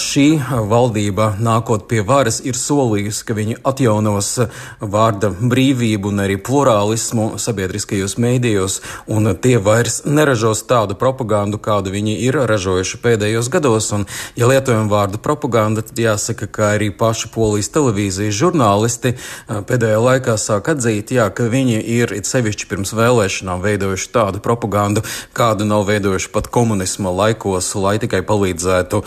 šī 0.01 0.27
valdība 0.71 1.33
nākot 1.43 1.87
pie 1.91 2.03
varas 2.07 2.41
ir 2.45 2.59
solījusi, 2.59 3.25
ka 3.29 3.37
viņi 3.39 3.59
atjaunos 3.69 4.35
vārda 4.81 5.33
brīvību 5.33 5.62
brīvību 5.63 6.11
un 6.11 6.23
arī 6.25 6.37
plurālismu 6.43 7.39
sabiedriskajos 7.39 8.17
mēdījos, 8.19 8.81
un 9.07 9.31
tie 9.39 9.59
vairs 9.63 10.03
neražos 10.05 10.65
tādu 10.67 10.97
propagandu, 10.99 11.61
kādu 11.63 11.93
viņi 11.95 12.17
ir 12.27 12.35
ražojuši 12.51 12.99
pēdējos 13.03 13.51
gados. 13.53 13.93
Un, 13.95 14.07
ja 14.35 14.49
lietojam 14.51 14.91
vārdu 14.91 15.21
propaganda, 15.23 15.85
tad 15.87 15.99
jāsaka, 15.99 16.49
ka 16.51 16.73
arī 16.75 16.91
paši 16.91 17.31
polijas 17.35 17.71
televīzijas 17.75 18.35
žurnālisti 18.35 19.15
pēdējā 19.49 20.01
laikā 20.03 20.35
sāk 20.41 20.73
atzīt, 20.75 21.15
jā, 21.15 21.29
ka 21.31 21.47
viņi 21.47 21.79
ir 21.79 22.15
it 22.17 22.27
sevišķi 22.27 22.69
pirms 22.71 22.95
vēlēšanām 22.99 23.63
veidojuši 23.63 24.11
tādu 24.13 24.43
propagandu, 24.43 25.05
kādu 25.37 25.69
nav 25.69 25.87
veidojuši 25.91 26.33
pat 26.35 26.51
komunisma 26.51 27.15
laikos, 27.15 27.71
lai 27.79 27.99
tikai 28.03 28.25
palīdzētu 28.27 29.05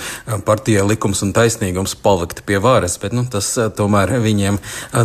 partijai 0.47 0.87
likums 0.87 1.25
un 1.25 1.35
taisnīgums 1.35 1.97
palikt 1.99 2.45
pie 2.47 2.61
varas. 2.63 2.95
Bet 3.01 3.17
nu, 3.17 3.25
tas 3.27 3.51
tomēr 3.75 4.15
viņiem 4.23 4.61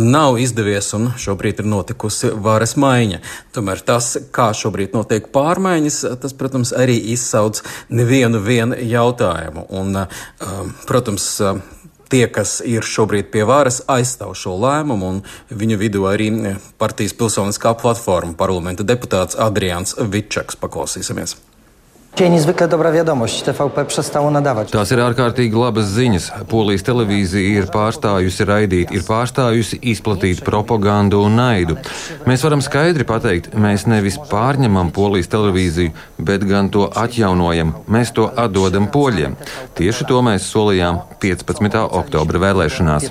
nav 0.07 0.39
izdevies, 0.39 0.93
un 0.95 1.11
šobrīd 1.19 1.40
šobrīd 1.41 1.59
ir 1.63 1.65
notikusi 1.65 2.29
varas 2.37 2.75
maiņa. 2.77 3.21
Tomēr 3.55 3.81
tas, 3.81 4.17
kā 4.31 4.51
šobrīd 4.53 4.93
notiek 4.93 5.31
pārmaiņas, 5.33 6.03
tas, 6.21 6.33
protams, 6.37 6.71
arī 6.73 6.99
izsauc 7.13 7.63
nevienu 7.89 8.41
jautājumu. 8.77 9.65
Un, 9.73 10.05
um, 10.05 10.73
protams, 10.85 11.41
tie, 12.11 12.27
kas 12.27 12.61
ir 12.61 12.85
šobrīd 12.85 13.31
pie 13.33 13.43
varas, 13.47 13.81
aizstāv 13.89 14.35
šo 14.37 14.53
lēmumu, 14.61 15.15
un 15.15 15.21
viņu 15.49 15.79
vidū 15.81 16.05
arī 16.05 16.29
partijas 16.77 17.17
pilsoniskā 17.17 17.73
platforma 17.81 18.37
parlamenta 18.37 18.85
deputāts 18.85 19.39
Adrians 19.39 19.97
Vitčaks. 19.97 20.59
Paklausīsimies! 20.61 21.39
Tās 24.73 24.91
ir 24.91 24.99
ārkārtīgi 25.01 25.55
labas 25.57 25.87
ziņas. 25.95 26.27
Polijas 26.51 26.83
televīzija 26.85 27.61
ir 27.61 27.69
pārstājusi 27.71 28.47
raidīt, 28.49 28.91
ir 28.91 29.05
pārstājusi 29.07 29.79
izplatīt 29.93 30.43
propagandu 30.45 31.23
un 31.23 31.39
naidu. 31.39 31.77
Mēs 32.27 32.43
varam 32.45 32.61
skaidri 32.65 33.07
pateikt, 33.07 33.53
mēs 33.55 33.87
nevis 33.89 34.19
pārņemam 34.31 34.91
Polijas 34.95 35.31
televīziju, 35.31 35.95
bet 36.19 36.45
gan 36.51 36.69
to 36.73 36.89
atjaunojam. 36.91 37.73
Mēs 37.87 38.13
to 38.17 38.27
atdodam 38.27 38.91
poļiem. 38.91 39.39
Tieši 39.79 40.11
to 40.11 40.21
mēs 40.27 40.51
solījām 40.51 41.01
15. 41.23 41.81
oktobra 42.03 42.43
vēlēšanās. 42.49 43.07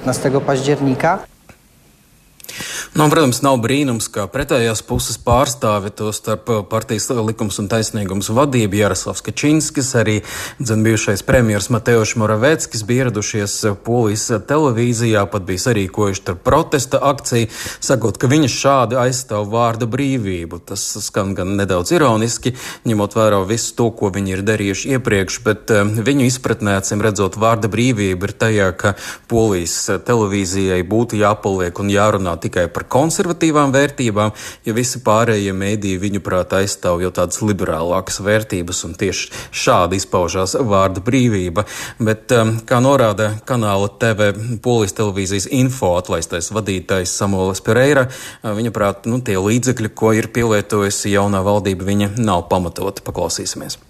Nu, 2.95 3.07
protams, 3.11 3.43
nav 3.47 3.61
brīnums, 3.63 4.09
ka 4.13 4.27
pretējās 4.31 4.83
puses 4.87 5.19
pārstāvi 5.23 5.93
to 5.95 6.11
starp 6.17 6.51
partijas 6.71 7.09
likums 7.11 7.61
un 7.63 7.69
taisnīgums 7.71 8.31
vadību 8.35 8.81
Jaroslavs 8.81 9.23
Kačinskis, 9.27 9.93
arī 9.99 10.21
bijušais 10.61 11.23
premjers 11.27 11.71
Mateuš 11.71 12.17
Moraveckis 12.21 12.83
bija 12.87 13.05
ieradušies 13.05 13.55
Polijas 13.85 14.27
televīzijā, 14.49 15.23
pat 15.31 15.47
bija 15.49 15.65
sarīkojuši 15.67 16.37
protesta 16.45 16.99
akciju, 17.11 17.49
sakot, 17.81 18.19
ka 18.21 18.31
viņi 18.31 18.51
šādi 18.53 18.99
aizstāv 19.01 19.49
vārda 19.53 19.89
brīvību. 19.91 20.61
Tas 20.67 20.83
skan 21.05 21.35
gan 21.39 21.55
nedaudz 21.59 21.95
ironiski, 21.95 22.55
ņemot 22.89 23.17
vērā 23.19 23.41
visu 23.49 23.75
to, 23.79 23.91
ko 23.97 24.11
viņi 24.15 24.35
ir 24.37 24.45
darījuši 24.47 24.97
iepriekš, 24.97 25.41
bet 25.47 25.75
uh, 25.75 25.87
viņu 25.87 26.27
izpratnē, 26.29 26.79
acīm 26.81 27.03
redzot, 27.05 27.39
vārda 27.41 27.71
brīvība 27.73 28.29
ir 28.31 28.37
tajā, 28.45 28.71
ka 28.77 28.95
Polijas 29.31 29.77
televīzijai 30.07 30.83
būtu 30.87 31.21
jāpaliek 31.21 31.81
un 31.83 31.93
jārunā 31.93 32.37
tikai 32.43 32.67
par 32.73 32.87
konservatīvām 32.91 33.75
vērtībām, 33.75 34.33
ja 34.67 34.75
visi 34.77 35.03
pārējie 35.05 35.53
mēdīji 35.57 36.01
viņuprāt 36.03 36.55
aizstāv 36.61 37.03
jau 37.05 37.13
tādas 37.15 37.43
liberālākas 37.45 38.21
vērtības, 38.25 38.85
un 38.89 38.97
tieši 39.01 39.29
šādi 39.65 40.01
izpaužās 40.01 40.57
vārda 40.61 41.03
brīvība. 41.05 41.67
Bet, 42.01 42.33
um, 42.37 42.57
kā 42.67 42.81
norāda 42.85 43.33
kanāla 43.49 43.91
TV 44.01 44.33
Polijas 44.63 44.97
televīzijas 44.99 45.51
info 45.57 45.95
atlaistais 45.99 46.53
vadītājs 46.55 47.15
Samuēlis 47.21 47.65
Pereira, 47.67 48.09
uh, 48.09 48.55
viņa 48.57 48.75
prāt, 48.77 49.11
nu, 49.11 49.21
tie 49.25 49.39
līdzekļi, 49.41 49.95
ko 49.95 50.15
ir 50.17 50.33
pielietojusi 50.35 51.15
jaunā 51.17 51.45
valdība, 51.47 51.89
viņa 51.93 52.15
nav 52.21 52.49
pamatoti. 52.53 53.05
Paklausīsimies. 53.07 53.81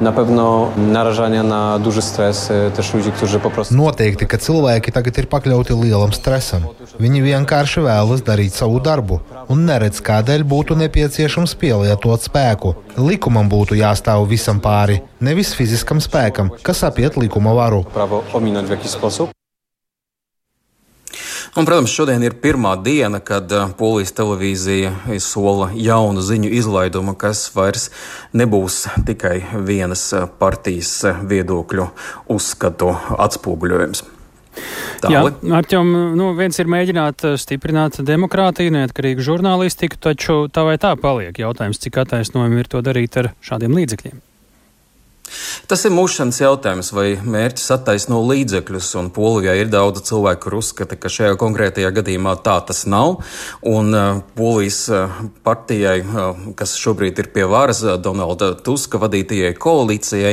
Na 0.00 0.12
pewno 0.12 0.68
narażania 0.76 1.42
na 1.42 1.78
duży 1.78 2.02
stres 2.02 2.52
też 2.76 2.94
ludzi, 2.94 3.12
którzy 3.12 3.38
po 3.40 3.50
prostu. 3.50 3.74
Noteikti, 3.74 4.26
ka 4.26 4.38
cilvēki 4.38 4.92
tagad 4.92 5.18
ir 5.18 5.26
pakļauti 5.26 5.74
lielam 5.74 6.12
stresam. 6.14 6.68
Viņi 7.02 7.22
vienkārši 7.22 7.82
vēlas 7.82 8.22
darīt 8.22 8.54
savu 8.54 8.78
darbu 8.80 9.18
un 9.50 9.64
neredz, 9.66 9.98
kādēļ 9.98 10.44
būtu 10.46 10.78
nepieciešams 10.78 11.54
pielietot 11.58 12.22
spēku. 12.22 12.74
Likumam 12.98 13.50
būtu 13.50 13.74
jāstāv 13.78 14.28
visam 14.30 14.62
pāri, 14.62 15.00
nevis 15.20 15.50
fiziskam 15.58 15.98
spēkam, 15.98 16.54
kas 16.62 16.84
apiet 16.86 17.16
likuma 17.16 17.54
varu. 17.54 17.84
Jakiś 18.70 18.90
sposób. 18.90 19.30
Un, 21.58 21.66
protams, 21.66 21.90
šodien 21.90 22.22
ir 22.22 22.36
pirmā 22.38 22.76
diena, 22.78 23.18
kad 23.18 23.50
uh, 23.50 23.72
polijas 23.74 24.12
televīzija 24.14 24.92
sola 25.18 25.72
jaunu 25.74 26.22
ziņu 26.22 26.52
izlaidumu, 26.54 27.16
kas 27.18 27.48
vairs 27.50 27.88
nebūs 28.30 28.84
tikai 29.08 29.40
vienas 29.66 30.04
uh, 30.14 30.28
partijas 30.38 30.92
uh, 31.02 31.18
viedokļu 31.26 31.88
uzskatu 32.30 32.92
atspoguļojums. 33.26 34.04
Tāli. 35.02 35.16
Jā, 35.16 35.24
Arķom, 35.58 35.90
nu, 36.18 36.30
viens 36.38 36.62
ir 36.62 36.70
mēģināt 36.70 37.26
stiprināt 37.42 37.98
demokrātiju, 38.06 38.76
neatkarīgu 38.78 39.26
žurnālistiku, 39.26 39.98
taču 39.98 40.44
tā 40.54 40.62
vai 40.66 40.78
tā 40.78 40.94
paliek 40.98 41.42
jautājums, 41.42 41.82
cik 41.82 41.98
attaisnojumi 42.04 42.62
ir 42.62 42.70
to 42.70 42.86
darīt 42.86 43.18
ar 43.18 43.32
šādiem 43.42 43.74
līdzekļiem. 43.82 44.22
Tas 45.68 45.82
ir 45.84 45.92
mūšanas 45.92 46.38
jautājums, 46.40 46.88
vai 46.96 47.18
mērķis 47.20 47.66
attaisno 47.74 48.22
līdzekļus, 48.24 48.86
un 48.96 49.10
Polijā 49.12 49.52
ir 49.60 49.68
daudz 49.68 50.00
cilvēku, 50.08 50.46
kur 50.46 50.54
uzskata, 50.62 50.96
ka 50.96 51.10
šajā 51.12 51.34
konkrētajā 51.36 51.90
gadījumā 51.98 52.32
tā 52.40 52.54
tas 52.64 52.86
nav, 52.88 53.18
un 53.68 53.92
uh, 53.92 54.22
Polijas 54.32 54.78
uh, 54.88 55.18
partijai, 55.44 55.98
uh, 56.00 56.38
kas 56.56 56.72
šobrīd 56.80 57.20
ir 57.20 57.28
pie 57.34 57.44
varas, 57.52 57.82
Donalda 58.00 58.54
Tuska 58.64 58.96
vadītajai 59.02 59.50
koalīcijai, 59.60 60.30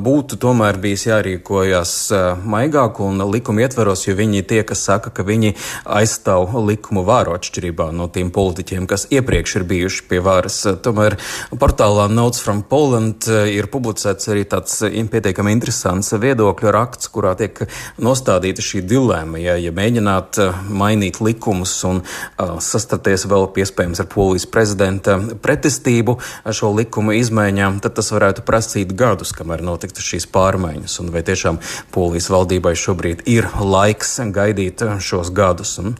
būtu 0.00 0.38
tomēr 0.40 0.80
bijis 0.80 1.04
jārīkojas 1.10 1.92
maigāk 2.40 3.02
un 3.04 3.20
likuma 3.28 3.66
ietveros, 3.66 4.06
jo 4.08 4.16
viņi 4.16 4.46
tie, 4.48 4.62
kas 4.64 4.86
saka, 4.88 5.12
ka 5.12 5.28
viņi 5.28 5.52
aizstāv 5.84 6.56
likumu 6.70 7.04
vāru 7.04 7.36
atšķirībā 7.36 7.90
no 7.92 8.08
tiem 8.08 8.32
politiķiem, 8.32 8.88
kas 8.88 9.10
iepriekš 9.12 9.58
ir 9.60 9.68
bijuši 9.76 10.08
pie 10.08 10.24
varas. 10.24 10.62
Tomēr 10.80 11.20
portālā 11.52 12.08
Notes 12.08 12.40
from 12.40 12.64
Poland 12.64 13.28
ir 13.28 13.68
publicēts 13.68 14.32
arī 14.32 14.48
tāds 14.48 14.69
eh, 14.86 14.96
pietiekami 15.10 15.52
interesants 15.54 16.12
viedokļu 16.20 16.72
raksts, 16.74 17.10
kurā 17.12 17.34
tiek 17.38 17.62
nostādīta 18.00 18.64
šī 18.64 18.82
dilēma. 18.88 19.40
Ja, 19.42 19.56
ja 19.60 19.72
mēģināt 19.74 20.40
eh, 20.42 20.60
mainīt 20.70 21.20
likumus 21.20 21.72
un 21.88 22.00
uh, 22.02 22.56
sastapties 22.62 23.26
vēl 23.30 23.48
iespējams 23.60 24.02
ar 24.02 24.08
polijas 24.10 24.46
prezidenta 24.50 25.16
pretestību 25.42 26.16
šo 26.56 26.70
likumu 26.76 27.14
izmaiņām, 27.18 27.80
tad 27.84 27.96
tas 27.98 28.10
varētu 28.14 28.44
prasīt 28.46 28.94
gadus, 28.96 29.32
kamēr 29.36 29.64
notiktu 29.66 30.04
šīs 30.04 30.28
pārmaiņas. 30.32 30.98
Un 31.02 31.10
vai 31.14 31.24
tiešām 31.26 31.60
polijas 31.94 32.30
valdībai 32.32 32.74
šobrīd 32.78 33.24
ir 33.30 33.48
laiks 33.60 34.18
gaidīt 34.34 34.84
šos 35.02 35.32
gadus? 35.36 35.76
Un, 35.82 35.94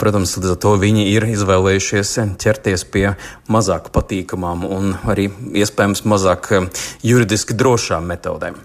protams, 0.00 0.36
līdz 0.38 0.54
ar 0.54 0.60
to 0.62 0.74
viņi 0.82 1.08
ir 1.12 1.26
izvēlējušies 1.32 2.14
ķerties 2.42 2.86
pie 2.92 3.06
mazāk 3.52 3.90
patīkamām 3.94 4.66
un 4.68 4.94
arī 5.08 5.28
iespējams 5.62 6.04
mazāk 6.08 6.50
juridiski 7.06 7.56
drošām 7.58 8.11
metodēm. 8.12 8.58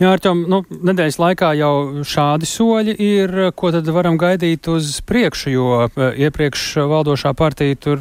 Jā, 0.00 0.14
Arķom, 0.16 0.44
nu, 0.50 0.62
nedēļas 0.90 1.20
laikā 1.22 1.54
jau 1.60 1.74
šādi 2.08 2.48
soļi 2.50 2.94
ir, 2.98 3.34
ko 3.58 3.70
tad 3.74 3.90
varam 3.94 4.18
gaidīt 4.18 4.70
uz 4.72 4.96
priekšu, 5.06 5.50
jo 5.54 5.66
eh, 5.86 6.22
iepriekš 6.26 6.70
valdošā 6.90 7.34
partija 7.38 7.78
tur 7.78 8.00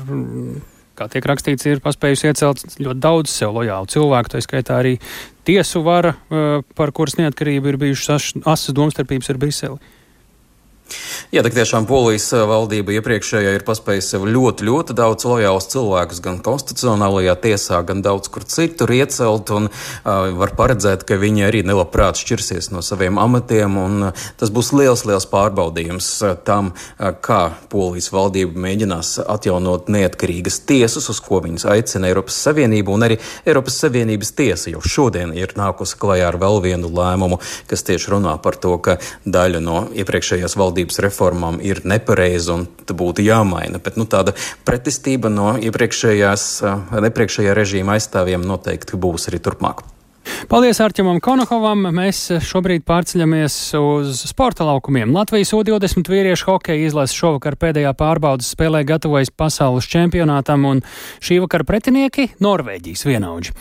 kā 0.98 1.08
tiek 1.10 1.26
rakstīts, 1.26 1.66
ir 1.68 1.82
paspējusi 1.84 2.30
iecelt 2.30 2.64
ļoti 2.78 3.02
daudz 3.02 3.34
sev 3.34 3.56
lojālu 3.58 3.89
cilvēku, 3.89 4.34
tā 4.34 4.41
skaitā 4.46 4.78
arī 4.82 4.94
tiesu 5.48 5.84
vara, 5.86 6.16
eh, 6.30 6.62
par 6.78 6.94
kuras 6.96 7.18
neatkarību 7.20 7.74
ir 7.74 7.80
bijušas 7.82 8.34
asas 8.46 8.76
domstarpības 8.78 9.34
ar 9.34 9.41
Briseli. 9.41 9.94
Jā, 11.34 11.41
tā 11.41 11.49
tiešām 11.49 11.88
polijas 11.89 12.27
eh, 12.36 12.43
valdība 12.45 12.93
iepriekšējā 12.99 13.55
ir 13.55 13.63
paspējusi 13.65 14.13
sev 14.13 14.25
ļoti, 14.29 14.67
ļoti 14.67 14.93
daudz 14.93 15.25
lojālus 15.25 15.65
cilvēkus 15.71 16.19
gan 16.21 16.36
konstitucionālajā 16.45 17.34
tiesā, 17.41 17.79
gan 17.88 18.03
daudz 18.05 18.29
kur 18.29 18.45
citur 18.45 18.91
iecelt, 18.93 19.49
un 19.55 19.69
uh, 19.71 20.27
var 20.38 20.53
paredzēt, 20.53 21.05
ka 21.09 21.17
viņi 21.17 21.47
arī 21.47 21.63
nelabprāt 21.65 22.19
šķirsies 22.21 22.69
no 22.75 22.84
saviem 22.86 23.17
amatiem, 23.17 23.79
un 23.81 24.09
uh, 24.11 24.25
tas 24.38 24.51
būs 24.53 24.69
liels, 24.77 25.05
liels 25.09 25.25
pārbaudījums 25.31 26.09
uh, 26.21 26.36
tam, 26.45 26.69
uh, 26.75 27.09
kā 27.17 27.55
polijas 27.71 28.11
valdība 28.13 28.61
mēģinās 28.67 29.15
atjaunot 29.23 29.89
neatkarīgas 29.95 30.61
tiesas, 30.69 31.09
uz 31.09 31.23
ko 31.23 31.41
viņas 31.47 31.65
aicina 31.73 32.11
Eiropas 32.11 32.38
Savienību, 32.45 32.93
un 32.93 33.07
arī 33.07 33.17
Eiropas 33.47 33.79
Savienības 33.81 34.36
tiesa. 34.38 34.69
Jau 34.75 34.84
šodien 34.86 35.34
ir 35.34 35.57
nākusi 35.57 35.97
klajā 35.97 36.29
ar 36.29 36.38
vēl 36.45 36.61
vienu 36.67 36.93
lēmumu, 36.93 37.41
kas 37.71 37.88
tieši 37.89 38.13
runā 38.13 38.38
par 38.43 38.61
to, 38.61 38.77
ka 38.84 38.99
daļa 39.25 39.63
no 39.63 39.86
iepriekšējās 39.97 40.59
valdības 40.59 40.72
valdības 40.74 41.01
reformām 41.05 41.61
ir 41.61 41.84
nepareiza 41.86 42.57
un 42.57 42.67
būtu 42.93 43.24
jāmaina. 43.24 43.80
Bet 43.80 43.97
nu, 43.97 44.05
tāda 44.09 44.34
pretestība 44.65 45.30
no 45.30 45.53
iepriekšējās, 45.61 46.63
nepriekšējā 46.97 47.53
režīma 47.53 47.97
aizstāvjiem 47.97 48.41
noteikti 48.41 48.97
būs 48.97 49.30
arī 49.30 49.39
turpmāk. 49.39 49.86
Paldies 50.47 50.80
Arčamam 50.80 51.19
Konokovam. 51.19 51.89
Mēs 51.91 52.30
šobrīd 52.47 52.86
pārceļamies 52.88 53.55
uz 53.76 54.21
sporta 54.30 54.63
laukumiem. 54.63 55.11
Latvijas 55.11 55.51
U20 55.55 56.07
vīriešu 56.07 56.47
hokeja 56.47 56.88
izlase 56.88 57.17
šovakar 57.17 57.57
pēdējā 57.59 57.91
pārbaudas 57.99 58.53
spēlē 58.55 58.86
gatavojas 58.88 59.34
pasaules 59.36 59.89
čempionātam, 59.91 60.63
un 60.69 60.84
šī 61.19 61.41
vakara 61.43 61.67
pretinieki- 61.67 62.30
Norvēģijas 62.47 63.03
vienaudži. 63.09 63.51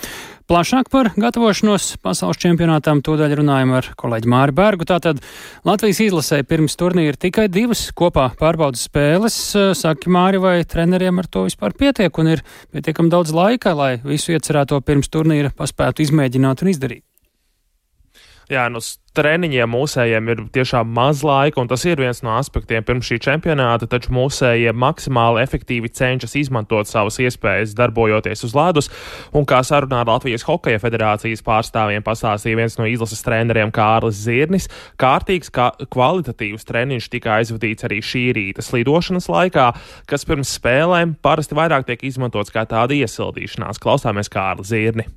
Plašāk 0.53 0.91
par 0.93 1.09
gatavošanos 1.17 1.95
pasaules 2.05 2.37
čempionātam 2.43 2.99
tūdaļ 3.01 3.39
runājam 3.39 3.71
ar 3.73 3.87
kolēģi 3.97 4.29
Māri 4.29 4.53
Bergu. 4.53 4.85
Tātad 4.85 5.23
Latvijas 5.65 6.03
izlasē 6.05 6.43
pirms 6.45 6.77
turnīra 6.77 7.17
tikai 7.17 7.47
divas 7.49 7.87
kopā 7.97 8.27
pārbaudas 8.37 8.83
spēles. 8.85 9.39
Saki 9.81 10.13
Māri, 10.13 10.43
vai 10.45 10.59
treneriem 10.69 11.23
ar 11.23 11.31
to 11.33 11.47
vispār 11.47 11.73
pietiek 11.73 12.21
un 12.21 12.35
ir 12.35 12.45
pietiekami 12.69 13.09
daudz 13.15 13.33
laika, 13.33 13.73
lai 13.73 13.95
visu 14.05 14.37
iecerēto 14.37 14.83
pirms 14.85 15.09
turnīra 15.09 15.55
paspētu 15.57 16.05
izmēģināt 16.05 16.67
un 16.67 16.73
izdarīt? 16.75 17.07
Jā, 18.51 18.65
nu, 18.73 18.81
treniņiem 19.17 19.71
mūsējiem 19.71 20.31
ir 20.33 20.41
tiešām 20.55 20.89
maz 20.97 21.21
laika, 21.27 21.61
un 21.63 21.69
tas 21.71 21.85
ir 21.87 22.01
viens 22.01 22.23
no 22.25 22.33
aspektiem 22.39 22.85
pirms 22.87 23.07
šī 23.07 23.21
čempionāta, 23.23 23.87
taču 23.91 24.13
mūsējie 24.17 24.73
maksimāli 24.75 25.43
efektīvi 25.45 25.93
cenšas 25.93 26.35
izmantot 26.41 26.91
savas 26.91 27.21
iespējas, 27.23 27.77
darbojoties 27.79 28.45
uz 28.49 28.57
ledus, 28.57 28.91
un 29.37 29.47
kā 29.49 29.61
sarunā 29.67 30.03
ar 30.03 30.11
Latvijas 30.11 30.47
Hokeja 30.49 30.81
federācijas 30.83 31.45
pārstāvjiem 31.47 32.05
pastāstīja 32.07 32.59
viens 32.63 32.79
no 32.81 32.89
izlases 32.89 33.23
treneriem 33.27 33.73
Kārlis 33.75 34.25
Zirnis, 34.25 34.69
kārtīgs, 35.01 35.53
kā 35.55 35.71
kvalitatīvs 35.93 36.67
treniņš 36.69 37.11
tika 37.13 37.39
aizvadīts 37.39 37.89
arī 37.89 38.03
šī 38.03 38.27
rīta 38.39 38.65
slidošanas 38.65 39.29
laikā, 39.33 39.71
kas 40.11 40.27
pirms 40.29 40.57
spēlēm 40.59 41.19
parasti 41.23 41.59
vairāk 41.59 41.87
tiek 41.89 42.09
izmantots 42.11 42.55
kā 42.55 42.67
tāda 42.69 42.97
iesildīšanās. 42.97 43.83
Klausāmies 43.83 44.33
Kārli 44.33 44.67
Zirni. 44.67 45.13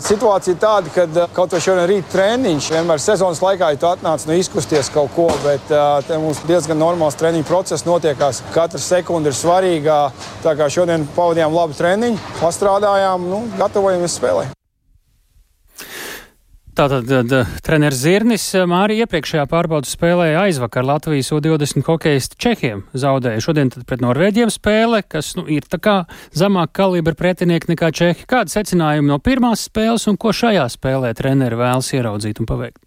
Situācija 0.00 0.54
ir 0.54 0.60
tāda, 0.60 0.88
ka 0.88 1.02
eh, 1.04 1.32
kaut 1.36 1.52
vai 1.52 1.58
šodien 1.60 1.84
rīt 1.90 2.06
treniņš, 2.08 2.70
vienmēr 2.72 3.02
sezonas 3.02 3.42
laikā, 3.44 3.74
ja 3.74 3.80
tu 3.80 3.90
atnāc 3.90 4.24
no 4.24 4.38
izkusties 4.40 4.88
kaut 4.94 5.12
ko, 5.12 5.26
bet 5.44 5.68
uh, 5.68 5.98
te 6.08 6.16
mums 6.16 6.40
diezgan 6.48 6.80
normāls 6.80 7.18
treniņu 7.20 7.44
process 7.44 7.84
notiekās. 7.84 8.40
Katra 8.56 8.80
sekunde 8.80 9.28
ir 9.28 9.36
svarīga. 9.36 9.98
Tā 10.40 10.56
kā 10.56 10.70
šodien 10.72 11.04
pavadījām 11.12 11.52
labu 11.52 11.76
treniņu, 11.76 12.24
pastrādājām, 12.40 13.28
nu, 13.28 13.44
gatavojamies 13.60 14.16
spēlēt. 14.16 14.61
Tātad 16.72 17.04
treneris 17.60 17.98
Zirnis 18.00 18.44
Mārija 18.64 19.04
iepriekšējā 19.04 19.42
pārbaudas 19.50 19.92
spēlē 19.92 20.30
aizvakar 20.40 20.86
Latvijas 20.88 21.28
U20 21.36 21.84
hokeistu 21.84 22.38
Čehiem 22.40 22.80
zaudēja. 22.96 23.42
Šodien 23.44 23.68
pret 23.84 24.00
Norvēģiem 24.00 24.48
spēle, 24.48 25.02
kas 25.04 25.34
nu, 25.36 25.44
ir 25.52 25.68
tā 25.68 25.76
kā 25.84 25.96
zemāk 26.32 26.72
kalibra 26.78 27.12
pretinieki 27.18 27.74
nekā 27.74 27.92
Čehi. 27.92 28.24
Kādi 28.24 28.56
secinājumi 28.56 29.12
no 29.12 29.20
pirmās 29.20 29.66
spēles 29.68 30.08
un 30.08 30.16
ko 30.16 30.32
šajā 30.32 30.64
spēlē 30.72 31.12
treneri 31.18 31.60
vēlas 31.60 31.92
ieraudzīt 31.92 32.40
un 32.40 32.48
paveikt? 32.48 32.80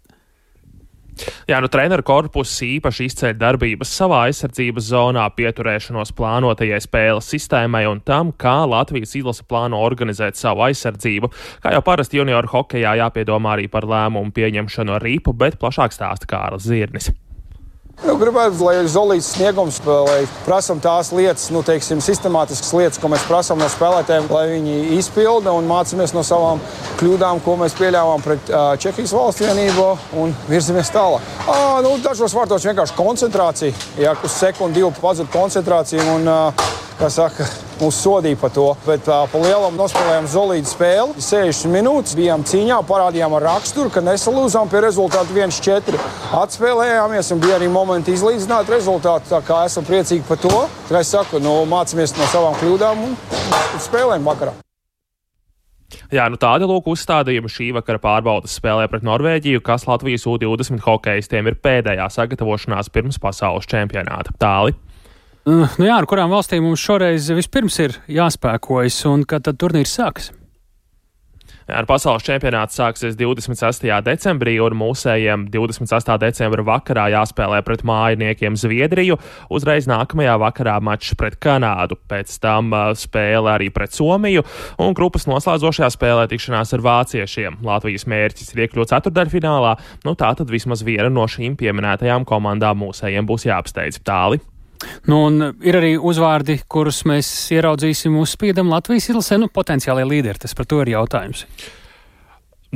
Jā, 1.48 1.60
nu 1.62 1.70
treneru 1.72 2.04
korpus 2.06 2.52
īpaši 2.66 3.08
izceļ 3.10 3.36
darbības 3.40 3.92
savā 3.98 4.22
aizsardzības 4.28 4.88
zonā, 4.90 5.26
pieturēšanos 5.38 6.12
plānotajai 6.16 6.80
spēles 6.84 7.30
sistēmai 7.32 7.84
un 7.90 8.02
tam, 8.06 8.32
kā 8.36 8.58
Latvijas 8.68 9.16
izlase 9.18 9.46
plāno 9.48 9.80
organizēt 9.86 10.38
savu 10.38 10.66
aizsardzību. 10.68 11.32
Kā 11.64 11.76
jau 11.76 11.84
parasti 11.86 12.20
junioru 12.20 12.52
hokejā 12.52 12.96
jāpiedomā 13.02 13.56
arī 13.56 13.70
par 13.72 13.88
lēmumu 13.88 14.34
pieņemšanu 14.36 14.98
ar 14.98 15.06
ripu, 15.06 15.36
bet 15.36 15.60
plašāk 15.62 15.96
stāsta 15.96 16.28
Kārlis 16.30 16.68
Zirnis. 16.68 17.12
Nu, 18.04 18.12
gribētu, 18.20 18.60
lai 18.60 18.74
ir 18.82 18.88
zelīts 18.92 19.30
sniegums, 19.32 19.78
lai 19.86 20.18
prasām 20.44 20.82
tās 20.84 21.08
lietas, 21.16 21.46
nu, 21.54 21.62
teiksim, 21.64 22.02
sistemātiskas 22.04 22.74
lietas, 22.76 23.00
ko 23.00 23.08
mēs 23.08 23.24
prasām 23.24 23.62
no 23.62 23.68
spēlētājiem, 23.72 24.28
lai 24.28 24.42
viņi 24.50 24.74
izpilda 24.98 25.54
un 25.56 25.64
mācāmies 25.70 26.12
no 26.12 26.20
savām 26.26 26.60
kļūdām, 27.00 27.40
ko 27.44 27.56
mēs 27.62 27.76
pieļāvām 27.78 28.24
pret 28.24 28.52
uh, 28.52 28.74
Čehijas 28.82 29.16
valsts 29.16 29.40
vienību 29.46 29.88
un 30.20 30.36
virzamies 30.50 30.92
tālāk. 30.92 31.24
Uh, 31.46 31.78
nu, 31.86 31.96
dažos 32.04 32.36
vārdos 32.36 32.68
vienkārši 32.68 32.98
koncentrācija, 33.00 33.86
ja 34.04 34.12
uz 34.20 34.36
sekundi, 34.44 34.82
divu 34.82 34.92
pazud 35.00 35.32
koncentrāciju. 35.32 36.04
Un, 36.18 36.28
uh, 36.28 36.68
kā 37.00 37.08
saka, 37.12 37.48
mūs 37.82 38.00
sodīja 38.04 38.38
par 38.40 38.52
to. 38.54 38.66
Bet 38.86 39.08
uh, 39.10 39.24
pa 39.30 39.40
lielam 39.42 39.78
nospēlējām 39.78 40.28
zelītu 40.32 40.72
spēli. 40.72 41.16
60 41.22 41.72
minūtes 41.74 42.16
bijām 42.18 42.44
cīņā, 42.46 42.80
parādījām 42.88 43.38
ar 43.38 43.48
raksturu, 43.50 43.92
ka 43.94 44.04
nesalūzām 44.04 44.70
pie 44.72 44.82
rezultātu 44.86 45.36
1-4. 45.36 46.02
Atspēlējāmies 46.40 47.32
un 47.34 47.42
bija 47.42 47.60
arī 47.60 47.70
momenti 47.72 48.14
izlīdzināt 48.16 48.70
rezultātu. 48.72 49.30
Tā 49.32 49.42
kā 49.46 49.64
esam 49.70 49.86
priecīgi 49.88 50.26
par 50.28 50.40
to. 50.42 50.54
Kā 50.90 51.02
es 51.02 51.14
saku, 51.14 51.42
nu, 51.42 51.58
mācāmies 51.70 52.16
no 52.18 52.30
savām 52.32 52.56
kļūdām 52.60 53.08
un 53.08 53.18
spēlējam 53.82 54.32
vakarā. 54.32 54.56
Jā, 56.10 56.26
nu 56.30 56.38
tāda 56.38 56.66
lūk 56.66 56.88
uzstādījuma 56.90 57.50
šī 57.50 57.68
vakara 57.76 58.00
pārbaudas 58.02 58.56
spēlē 58.58 58.88
pret 58.90 59.04
Norvēģiju, 59.06 59.62
kas 59.66 59.86
Latvijas 59.86 60.26
U20 60.26 60.82
hokeistiem 60.82 61.50
ir 61.50 61.58
pēdējā 61.62 62.08
sagatavošanās 62.14 62.90
pirms 62.94 63.20
pasaules 63.22 63.68
čempionāta. 63.70 64.34
Tāli. 64.38 64.74
Uh, 65.46 65.68
nu 65.78 65.86
jā, 65.86 65.94
ar 65.94 66.06
kurām 66.10 66.32
valstīm 66.34 66.64
mums 66.66 66.82
šoreiz 66.82 67.28
vispirms 67.30 67.76
ir 67.78 67.92
jāspēkojas 68.10 68.96
un 69.06 69.22
kad 69.30 69.44
tad 69.46 69.60
turnīrs 69.62 69.92
sāksies? 69.94 70.32
Ar 71.66 71.86
pasaules 71.86 72.22
čempionātu 72.22 72.74
sāksies 72.74 73.14
26. 73.18 73.86
decembrī, 74.06 74.56
un 74.62 74.74
mūsējiem 74.78 75.48
28. 75.50 76.16
decembra 76.22 76.62
vakarā 76.66 77.08
jāspēlē 77.14 77.58
pret 77.66 77.82
mājiniekiem 77.86 78.58
Zviedriju. 78.58 79.18
Uzreiz 79.50 79.86
nākamajā 79.90 80.34
vakarā 80.42 80.76
mačs 80.82 81.14
pret 81.18 81.38
Kanādu, 81.42 81.98
pēc 82.10 82.34
tam 82.42 82.74
uh, 82.74 82.90
spēle 82.98 83.50
arī 83.54 83.70
pret 83.74 83.94
Somiju, 83.94 84.42
un 84.82 84.98
grupas 84.98 85.26
noslēdzošajā 85.30 85.92
spēlē 85.94 86.26
tikšanās 86.30 86.74
ar 86.74 86.86
vāciešiem. 86.86 87.62
Latvijas 87.66 88.06
mērķis 88.10 88.54
ir 88.54 88.66
iekļūt 88.66 88.94
ceturdaļfinālā, 88.94 89.76
nu 90.06 90.18
tā 90.18 90.34
tad 90.38 90.50
vismaz 90.54 90.86
viena 90.86 91.10
no 91.10 91.26
šīm 91.30 91.54
pieminētajām 91.58 92.26
komandām 92.26 92.82
mūsējiem 92.82 93.30
būs 93.30 93.46
jāapsteidz 93.50 94.02
tāli. 94.06 94.42
Nu, 95.10 95.22
ir 95.64 95.78
arī 95.78 95.94
uzvārdi, 95.96 96.60
kurus 96.68 97.02
mēs 97.08 97.30
ieraudzīsim 97.54 98.16
uz 98.20 98.36
spiedam 98.36 98.72
Latvijas 98.72 99.10
izlasē, 99.12 99.40
nu, 99.42 99.50
potenciālie 99.52 100.06
līderi. 100.08 100.42
Tas 100.42 100.56
par 100.56 100.68
to 100.68 100.82
ir 100.84 100.94
jautājums. 100.96 101.46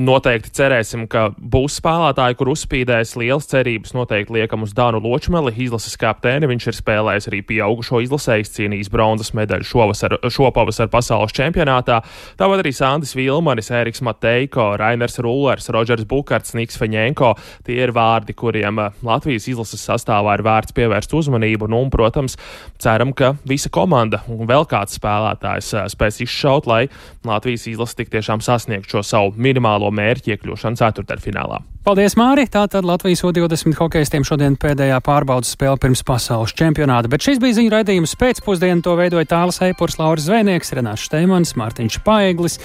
Noteikti 0.01 0.49
cerēsim, 0.57 1.03
ka 1.13 1.27
būs 1.37 1.75
spēlētāji, 1.77 2.37
kur 2.41 2.49
uzspīdēs 2.55 3.11
lielas 3.21 3.45
cerības. 3.51 3.91
Noteikti 3.93 4.33
liekam 4.33 4.63
uz 4.65 4.71
Dānu 4.73 4.97
Ločmeli, 5.05 5.53
izlases 5.61 5.99
kapteini. 6.01 6.49
Viņš 6.49 6.69
ir 6.71 6.77
spēlējis 6.79 7.29
arī 7.29 7.41
pieaugušo 7.45 8.01
izlasē, 8.07 8.39
izcīnījis 8.41 8.89
bronzas 8.89 9.35
medaļu 9.37 9.67
šovasar, 9.69 10.15
šopavasar 10.33 10.89
pasaules 10.93 11.35
čempionātā. 11.37 11.99
Tāpat 12.41 12.63
arī 12.63 12.73
Sandis 12.73 13.13
Vilmanis, 13.19 13.69
Eriks 13.77 14.01
Mateiko, 14.07 14.71
Rainers 14.81 15.21
Rullers, 15.21 15.69
Rodžers 15.69 16.09
Bukarts, 16.09 16.57
Niks 16.57 16.81
Feņēnko. 16.81 17.35
Tie 17.69 17.77
ir 17.83 17.93
vārdi, 17.93 18.33
kuriem 18.33 18.81
eh, 18.81 18.97
Latvijas 19.05 19.51
izlases 19.53 19.85
sastāvā 19.85 20.39
ir 20.39 20.45
vērts 20.49 20.77
pievērst 20.81 21.13
uzmanību. 21.21 21.69
Nu, 21.69 21.83
un, 21.85 21.93
protams, 21.93 22.39
ceram, 22.81 23.13
ka 23.13 23.35
visa 23.45 23.69
komanda 23.69 24.23
un 24.33 24.49
vēl 24.49 24.65
kāds 24.71 24.97
spēlētājs 24.97 25.75
eh, 25.77 25.93
spēs 25.93 26.23
izšaut, 26.25 26.71
lai 26.73 26.87
Latvijas 27.29 27.69
izlase 27.69 28.01
tik 28.01 28.17
tiešām 28.17 28.41
sasniegtu 28.41 28.97
šo 28.97 29.05
savu 29.05 29.37
minimālo 29.37 29.90
mērķi 29.95 30.35
iekļūšanu 30.35 30.81
ceturtdaļfinālā. 30.81 31.61
Paldies, 31.81 32.13
Māri! 32.21 32.45
Tātad 32.51 32.85
Latvijas 32.85 33.23
O20 33.25 33.79
hokeistiem 33.81 34.25
šodien 34.27 34.59
pēdējā 34.61 34.99
pārbaudas 35.05 35.55
spēle 35.57 35.81
pirms 35.81 36.03
pasaules 36.07 36.53
čempionāta, 36.57 37.09
bet 37.09 37.25
šis 37.25 37.41
bija 37.41 37.57
ziņu 37.57 37.73
raidījums 37.73 38.13
pēcpusdienu. 38.21 38.85
To 38.85 38.99
veidoja 39.01 39.29
Tāls 39.31 39.63
Eipurs, 39.65 39.97
Lauris 40.01 40.27
Zvēnieks, 40.29 40.75
Renāts 40.77 41.07
Šteimans, 41.09 41.55
Mārtiņš 41.57 42.01
Paeglis. 42.05 42.59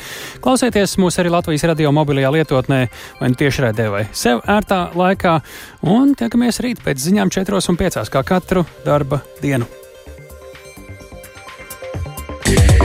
Klausieties 0.43 0.97
mūs 0.99 1.19
arī 1.23 1.31
Latvijas 1.31 1.63
radio 1.71 1.95
mobilajā 1.95 2.33
lietotnē, 2.35 2.81
vai 3.21 3.31
nu 3.31 3.39
tiešraidē, 3.39 3.87
vai 3.93 4.03
sev 4.11 4.43
ērtā 4.43 4.89
laikā, 4.99 5.39
un 5.95 6.11
tiekamies 6.19 6.59
rīt 6.65 6.83
pēc 6.83 7.07
ziņām 7.07 7.31
4 7.33 7.63
un 7.71 7.81
5 7.81 8.03
kā 8.11 8.27
katru 8.35 8.67
darba 8.83 9.23
dienu. 9.39 9.71
Yeah. 12.45 12.84